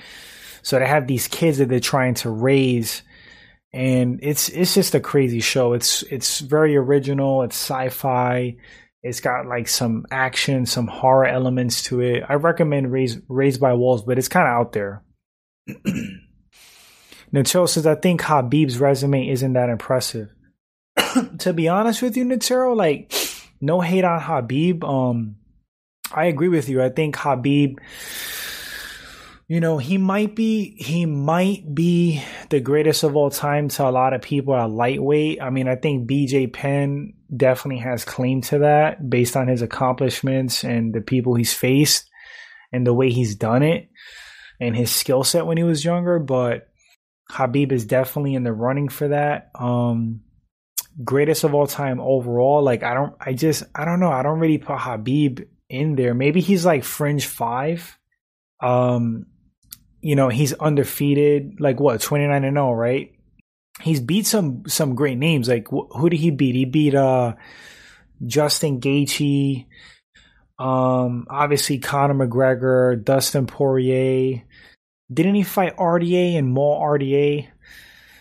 So 0.61 0.79
they 0.79 0.87
have 0.87 1.07
these 1.07 1.27
kids 1.27 1.57
that 1.57 1.69
they're 1.69 1.79
trying 1.79 2.13
to 2.15 2.29
raise 2.29 3.01
and 3.73 4.19
it's 4.21 4.49
it's 4.49 4.73
just 4.73 4.95
a 4.95 4.99
crazy 4.99 5.39
show 5.39 5.73
it's 5.73 6.03
it's 6.03 6.39
very 6.39 6.75
original 6.75 7.43
it's 7.43 7.55
sci-fi 7.55 8.55
it's 9.03 9.19
got 9.19 9.45
like 9.45 9.67
some 9.67 10.05
action 10.11 10.65
some 10.65 10.87
horror 10.87 11.25
elements 11.25 11.83
to 11.83 12.01
it 12.01 12.23
i 12.27 12.33
recommend 12.33 12.91
raised 12.91 13.19
raised 13.29 13.61
by 13.61 13.73
wolves 13.73 14.03
but 14.03 14.17
it's 14.17 14.27
kind 14.27 14.47
of 14.47 14.53
out 14.53 14.71
there 14.73 15.03
Natero 17.33 17.67
says, 17.67 17.87
I 17.87 17.95
think 17.95 18.21
Khabib's 18.21 18.77
resume 18.77 19.29
isn't 19.29 19.53
that 19.53 19.69
impressive. 19.69 20.29
to 21.39 21.53
be 21.53 21.69
honest 21.69 22.01
with 22.01 22.17
you, 22.17 22.25
Natero, 22.25 22.75
like, 22.75 23.13
no 23.61 23.79
hate 23.79 24.03
on 24.03 24.19
Khabib. 24.19 24.83
Um, 24.83 25.37
I 26.11 26.25
agree 26.25 26.49
with 26.49 26.67
you. 26.67 26.83
I 26.83 26.89
think 26.89 27.15
Khabib, 27.15 27.77
you 29.51 29.59
know, 29.59 29.77
he 29.77 29.97
might 29.97 30.33
be, 30.33 30.77
he 30.77 31.05
might 31.05 31.75
be 31.75 32.23
the 32.49 32.61
greatest 32.61 33.03
of 33.03 33.17
all 33.17 33.29
time 33.29 33.67
to 33.67 33.85
a 33.85 33.91
lot 33.91 34.13
of 34.13 34.21
people 34.21 34.55
at 34.55 34.69
lightweight. 34.69 35.41
I 35.41 35.49
mean, 35.49 35.67
I 35.67 35.75
think 35.75 36.09
BJ 36.09 36.53
Penn 36.53 37.15
definitely 37.35 37.83
has 37.83 38.05
claim 38.05 38.39
to 38.43 38.59
that 38.59 39.09
based 39.09 39.35
on 39.35 39.49
his 39.49 39.61
accomplishments 39.61 40.63
and 40.63 40.93
the 40.93 41.01
people 41.01 41.35
he's 41.35 41.53
faced 41.53 42.09
and 42.71 42.87
the 42.87 42.93
way 42.93 43.09
he's 43.09 43.35
done 43.35 43.61
it 43.61 43.89
and 44.61 44.73
his 44.73 44.89
skill 44.89 45.25
set 45.25 45.45
when 45.45 45.57
he 45.57 45.63
was 45.63 45.83
younger. 45.83 46.17
But 46.17 46.69
Khabib 47.29 47.73
is 47.73 47.83
definitely 47.83 48.35
in 48.35 48.43
the 48.43 48.53
running 48.53 48.87
for 48.87 49.09
that. 49.09 49.51
Um, 49.53 50.21
greatest 51.03 51.43
of 51.43 51.53
all 51.53 51.67
time 51.67 51.99
overall. 51.99 52.63
Like 52.63 52.83
I 52.83 52.93
don't, 52.93 53.15
I 53.19 53.33
just, 53.33 53.63
I 53.75 53.83
don't 53.83 53.99
know. 53.99 54.13
I 54.13 54.23
don't 54.23 54.39
really 54.39 54.59
put 54.59 54.77
Khabib 54.77 55.45
in 55.67 55.97
there. 55.97 56.13
Maybe 56.13 56.39
he's 56.39 56.65
like 56.65 56.85
fringe 56.85 57.25
five. 57.25 57.97
Um, 58.61 59.25
you 60.01 60.15
know, 60.15 60.29
he's 60.29 60.53
undefeated. 60.53 61.59
Like 61.59 61.79
what, 61.79 62.01
twenty 62.01 62.27
nine 62.27 62.43
and 62.43 62.55
zero, 62.55 62.69
oh, 62.69 62.73
right? 62.73 63.13
He's 63.81 63.99
beat 63.99 64.25
some 64.25 64.63
some 64.67 64.95
great 64.95 65.17
names. 65.17 65.47
Like 65.47 65.67
wh- 65.67 65.89
who 65.95 66.09
did 66.09 66.19
he 66.19 66.31
beat? 66.31 66.55
He 66.55 66.65
beat 66.65 66.95
uh 66.95 67.35
Justin 68.25 68.79
Gaethje. 68.79 69.65
Um, 70.59 71.25
obviously 71.29 71.79
Conor 71.79 72.13
McGregor, 72.27 73.03
Dustin 73.03 73.47
Poirier. 73.47 74.43
Didn't 75.11 75.35
he 75.35 75.43
fight 75.43 75.75
RDA 75.75 76.37
and 76.37 76.47
more 76.47 76.97
RDA? 76.97 77.47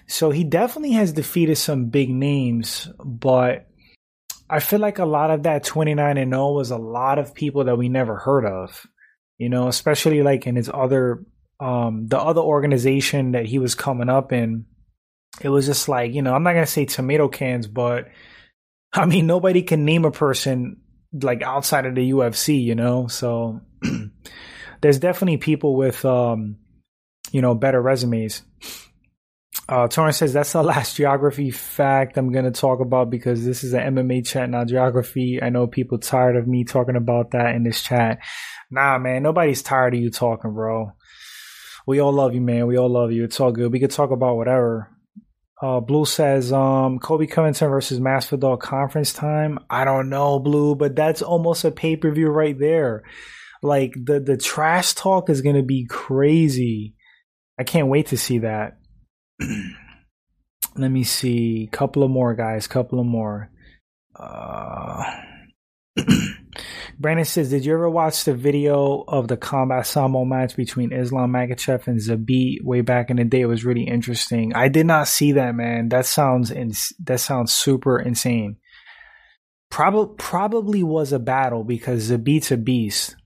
So 0.07 0.30
he 0.30 0.42
definitely 0.42 0.92
has 0.92 1.12
defeated 1.12 1.57
some 1.57 1.86
big 1.86 2.11
names, 2.11 2.88
but 2.98 3.68
I 4.48 4.59
feel 4.59 4.80
like 4.80 4.98
a 4.98 5.04
lot 5.04 5.30
of 5.30 5.44
that 5.44 5.62
29 5.62 6.18
and 6.18 6.32
0 6.32 6.52
was 6.52 6.72
a 6.72 6.76
lot 6.76 7.18
of 7.18 7.34
people 7.34 7.64
that 7.64 7.78
we 7.78 7.88
never 7.88 8.16
heard 8.16 8.44
of. 8.44 8.86
You 9.38 9.48
know, 9.48 9.68
especially 9.68 10.22
like 10.22 10.46
in 10.46 10.57
his 10.57 10.68
other 10.72 11.24
um 11.61 12.06
the 12.06 12.18
other 12.18 12.40
organization 12.40 13.32
that 13.32 13.46
he 13.46 13.58
was 13.58 13.74
coming 13.74 14.08
up 14.08 14.32
in. 14.32 14.66
It 15.40 15.48
was 15.48 15.66
just 15.66 15.88
like, 15.88 16.12
you 16.12 16.22
know, 16.22 16.34
I'm 16.34 16.42
not 16.42 16.54
going 16.54 16.64
to 16.64 16.70
say 16.70 16.84
tomato 16.86 17.28
cans, 17.28 17.66
but 17.66 18.08
I 18.92 19.06
mean 19.06 19.26
nobody 19.26 19.62
can 19.62 19.84
name 19.84 20.04
a 20.04 20.11
person 20.11 20.78
like 21.12 21.42
outside 21.42 21.86
of 21.86 21.94
the 21.94 22.11
UFC, 22.11 22.62
you 22.62 22.74
know? 22.74 23.06
So 23.06 23.61
there's 24.80 24.98
definitely 24.98 25.38
people 25.38 25.76
with 25.76 26.04
um 26.04 26.56
you 27.32 27.42
know, 27.42 27.54
better 27.54 27.80
resumes. 27.80 28.42
Uh, 29.68 29.86
Torrance 29.86 30.16
says 30.16 30.32
that's 30.32 30.52
the 30.52 30.62
last 30.62 30.96
geography 30.96 31.50
fact 31.50 32.16
I'm 32.16 32.32
going 32.32 32.44
to 32.44 32.50
talk 32.50 32.80
about 32.80 33.08
because 33.08 33.44
this 33.44 33.62
is 33.62 33.72
an 33.72 33.94
MMA 33.94 34.26
chat, 34.26 34.50
not 34.50 34.66
geography. 34.66 35.40
I 35.40 35.50
know 35.50 35.66
people 35.68 35.98
tired 35.98 36.36
of 36.36 36.48
me 36.48 36.64
talking 36.64 36.96
about 36.96 37.32
that 37.32 37.54
in 37.54 37.62
this 37.62 37.80
chat. 37.82 38.18
Nah, 38.70 38.98
man, 38.98 39.22
nobody's 39.22 39.62
tired 39.62 39.94
of 39.94 40.00
you 40.00 40.11
talking, 40.11 40.52
bro. 40.52 40.92
We 41.91 41.99
all 41.99 42.12
love 42.12 42.34
you, 42.34 42.41
man. 42.41 42.68
We 42.68 42.78
all 42.78 42.88
love 42.88 43.11
you. 43.11 43.24
It's 43.24 43.41
all 43.41 43.51
good. 43.51 43.72
We 43.72 43.80
could 43.80 43.91
talk 43.91 44.12
about 44.12 44.36
whatever. 44.36 44.97
Uh, 45.61 45.80
Blue 45.80 46.05
says, 46.05 46.53
um, 46.53 47.01
Colby 47.01 47.26
Covington 47.26 47.68
versus 47.68 47.99
Masvidal 47.99 48.61
conference 48.61 49.12
time. 49.12 49.59
I 49.68 49.84
don't 49.84 50.09
know, 50.09 50.38
Blue, 50.38 50.76
but 50.76 50.95
that's 50.95 51.20
almost 51.20 51.64
a 51.64 51.72
pay 51.72 51.97
per 51.97 52.12
view 52.12 52.28
right 52.28 52.57
there. 52.57 53.03
Like 53.61 53.95
the 53.97 54.20
the 54.20 54.36
trash 54.36 54.93
talk 54.95 55.28
is 55.30 55.43
gonna 55.43 55.64
be 55.64 55.84
crazy. 55.84 56.95
I 57.59 57.64
can't 57.64 57.88
wait 57.88 58.07
to 58.07 58.16
see 58.16 58.38
that. 58.38 58.78
Let 60.76 60.93
me 60.93 61.03
see. 61.03 61.68
Couple 61.72 62.05
of 62.05 62.11
more 62.12 62.36
guys. 62.36 62.68
Couple 62.68 63.01
of 63.01 63.07
more. 63.07 63.51
Uh, 64.14 65.03
Brandon 66.98 67.24
says, 67.24 67.51
"Did 67.51 67.64
you 67.64 67.72
ever 67.74 67.88
watch 67.88 68.24
the 68.24 68.34
video 68.34 69.05
of 69.07 69.28
the 69.28 69.36
combat 69.36 69.86
sambo 69.86 70.24
match 70.24 70.57
between 70.57 70.92
Islam 70.92 71.32
Makhachev 71.32 71.86
and 71.86 71.98
Zabit 71.98 72.62
way 72.62 72.80
back 72.80 73.11
in 73.11 73.16
the 73.16 73.24
day? 73.24 73.42
It 73.42 73.46
was 73.46 73.64
really 73.64 73.84
interesting. 73.84 74.55
I 74.55 74.68
did 74.68 74.86
not 74.86 75.09
see 75.09 75.32
that, 75.32 75.55
man. 75.55 75.88
That 75.88 76.07
sounds 76.07 76.51
ins- 76.51 76.92
that 77.05 77.20
sounds 77.20 77.53
super 77.53 77.98
insane. 77.98 78.57
Probably 79.70 80.14
probably 80.18 80.82
was 80.82 81.12
a 81.12 81.18
battle 81.18 81.64
because 81.64 82.11
Zabit's 82.11 82.51
a 82.51 82.57
beast. 82.57 83.16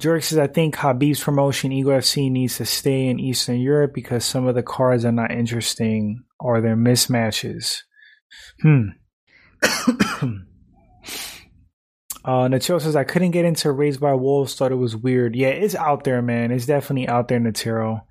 Jurek 0.00 0.24
says, 0.24 0.38
I 0.38 0.46
think 0.46 0.76
Khabib's 0.76 1.22
promotion, 1.22 1.72
Eagle 1.72 1.92
FC, 1.92 2.30
needs 2.30 2.56
to 2.56 2.64
stay 2.64 3.06
in 3.08 3.20
Eastern 3.20 3.60
Europe 3.60 3.92
because 3.92 4.24
some 4.24 4.46
of 4.46 4.54
the 4.54 4.62
cards 4.62 5.04
are 5.04 5.12
not 5.12 5.30
interesting 5.30 6.24
or 6.40 6.62
they're 6.62 6.74
mismatches. 6.74 7.82
Hmm. 8.62 8.92
uh, 12.24 12.48
Natiro 12.48 12.80
says, 12.80 12.96
I 12.96 13.04
couldn't 13.04 13.30
get 13.30 13.44
into 13.44 13.72
Raised 13.72 14.00
by 14.00 14.14
Wolves, 14.14 14.54
thought 14.54 14.72
it 14.72 14.76
was 14.76 14.96
weird. 14.96 15.34
Yeah, 15.34 15.48
it's 15.48 15.74
out 15.74 16.04
there, 16.04 16.20
man. 16.22 16.50
It's 16.50 16.66
definitely 16.66 17.08
out 17.08 17.28
there, 17.28 17.40
Natiro. 17.40 18.02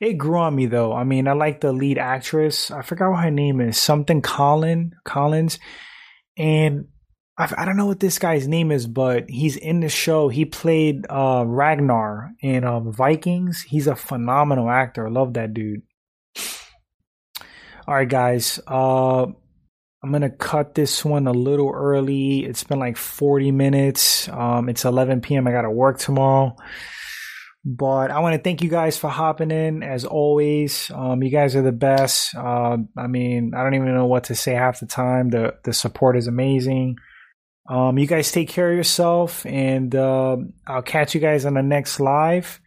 It 0.00 0.14
grew 0.14 0.38
on 0.38 0.54
me, 0.54 0.66
though. 0.66 0.92
I 0.92 1.04
mean, 1.04 1.28
I 1.28 1.32
like 1.32 1.60
the 1.60 1.72
lead 1.72 1.98
actress. 1.98 2.70
I 2.70 2.82
forgot 2.82 3.10
what 3.10 3.24
her 3.24 3.30
name 3.30 3.60
is. 3.60 3.78
Something 3.78 4.22
Collin, 4.22 4.94
Collins. 5.04 5.58
And 6.36 6.86
I, 7.38 7.52
I 7.56 7.64
don't 7.64 7.76
know 7.76 7.86
what 7.86 8.00
this 8.00 8.18
guy's 8.18 8.48
name 8.48 8.72
is, 8.72 8.86
but 8.86 9.30
he's 9.30 9.56
in 9.56 9.80
the 9.80 9.88
show. 9.88 10.28
He 10.28 10.44
played 10.44 11.06
uh, 11.08 11.44
Ragnar 11.46 12.32
in 12.40 12.64
um, 12.64 12.92
Vikings. 12.92 13.62
He's 13.62 13.86
a 13.86 13.96
phenomenal 13.96 14.68
actor. 14.68 15.06
I 15.06 15.10
love 15.10 15.34
that 15.34 15.54
dude. 15.54 15.82
All 17.86 17.94
right, 17.94 18.08
guys. 18.08 18.58
Uh, 18.66 19.26
I'm 20.04 20.12
gonna 20.12 20.28
cut 20.28 20.74
this 20.74 21.02
one 21.02 21.26
a 21.26 21.32
little 21.32 21.70
early. 21.70 22.44
It's 22.44 22.62
been 22.62 22.78
like 22.78 22.98
40 22.98 23.52
minutes. 23.52 24.28
Um, 24.28 24.68
it's 24.68 24.84
11 24.84 25.22
p.m. 25.22 25.48
I 25.48 25.50
gotta 25.50 25.70
work 25.70 25.98
tomorrow. 25.98 26.56
But 27.64 28.10
I 28.10 28.20
want 28.20 28.34
to 28.34 28.42
thank 28.42 28.62
you 28.62 28.68
guys 28.68 28.98
for 28.98 29.08
hopping 29.08 29.50
in 29.50 29.82
as 29.82 30.04
always. 30.04 30.90
Um, 30.94 31.22
you 31.22 31.30
guys 31.30 31.56
are 31.56 31.62
the 31.62 31.72
best. 31.72 32.34
Uh, 32.34 32.76
I 32.98 33.06
mean, 33.06 33.52
I 33.56 33.62
don't 33.62 33.72
even 33.72 33.94
know 33.94 34.04
what 34.04 34.24
to 34.24 34.34
say 34.34 34.52
half 34.52 34.80
the 34.80 34.86
time. 34.86 35.30
The 35.30 35.54
the 35.64 35.72
support 35.72 36.18
is 36.18 36.26
amazing. 36.26 36.96
Um, 37.66 37.96
you 37.96 38.06
guys 38.06 38.30
take 38.30 38.50
care 38.50 38.70
of 38.70 38.76
yourself, 38.76 39.46
and 39.46 39.94
uh, 39.94 40.36
I'll 40.66 40.82
catch 40.82 41.14
you 41.14 41.22
guys 41.22 41.46
on 41.46 41.54
the 41.54 41.62
next 41.62 41.98
live. 41.98 42.60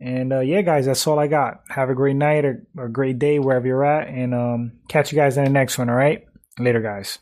And 0.00 0.32
uh, 0.32 0.40
yeah, 0.40 0.62
guys, 0.62 0.86
that's 0.86 1.06
all 1.06 1.18
I 1.18 1.26
got. 1.26 1.60
Have 1.68 1.90
a 1.90 1.94
great 1.94 2.16
night 2.16 2.46
or, 2.46 2.66
a 2.82 2.88
great 2.88 3.18
day 3.18 3.38
wherever 3.38 3.66
you're 3.66 3.84
at, 3.84 4.08
and 4.08 4.34
um, 4.34 4.72
catch 4.88 5.12
you 5.12 5.16
guys 5.16 5.36
in 5.36 5.44
the 5.44 5.50
next 5.50 5.76
one. 5.76 5.90
All 5.90 5.94
right, 5.94 6.24
later, 6.58 6.80
guys. 6.80 7.18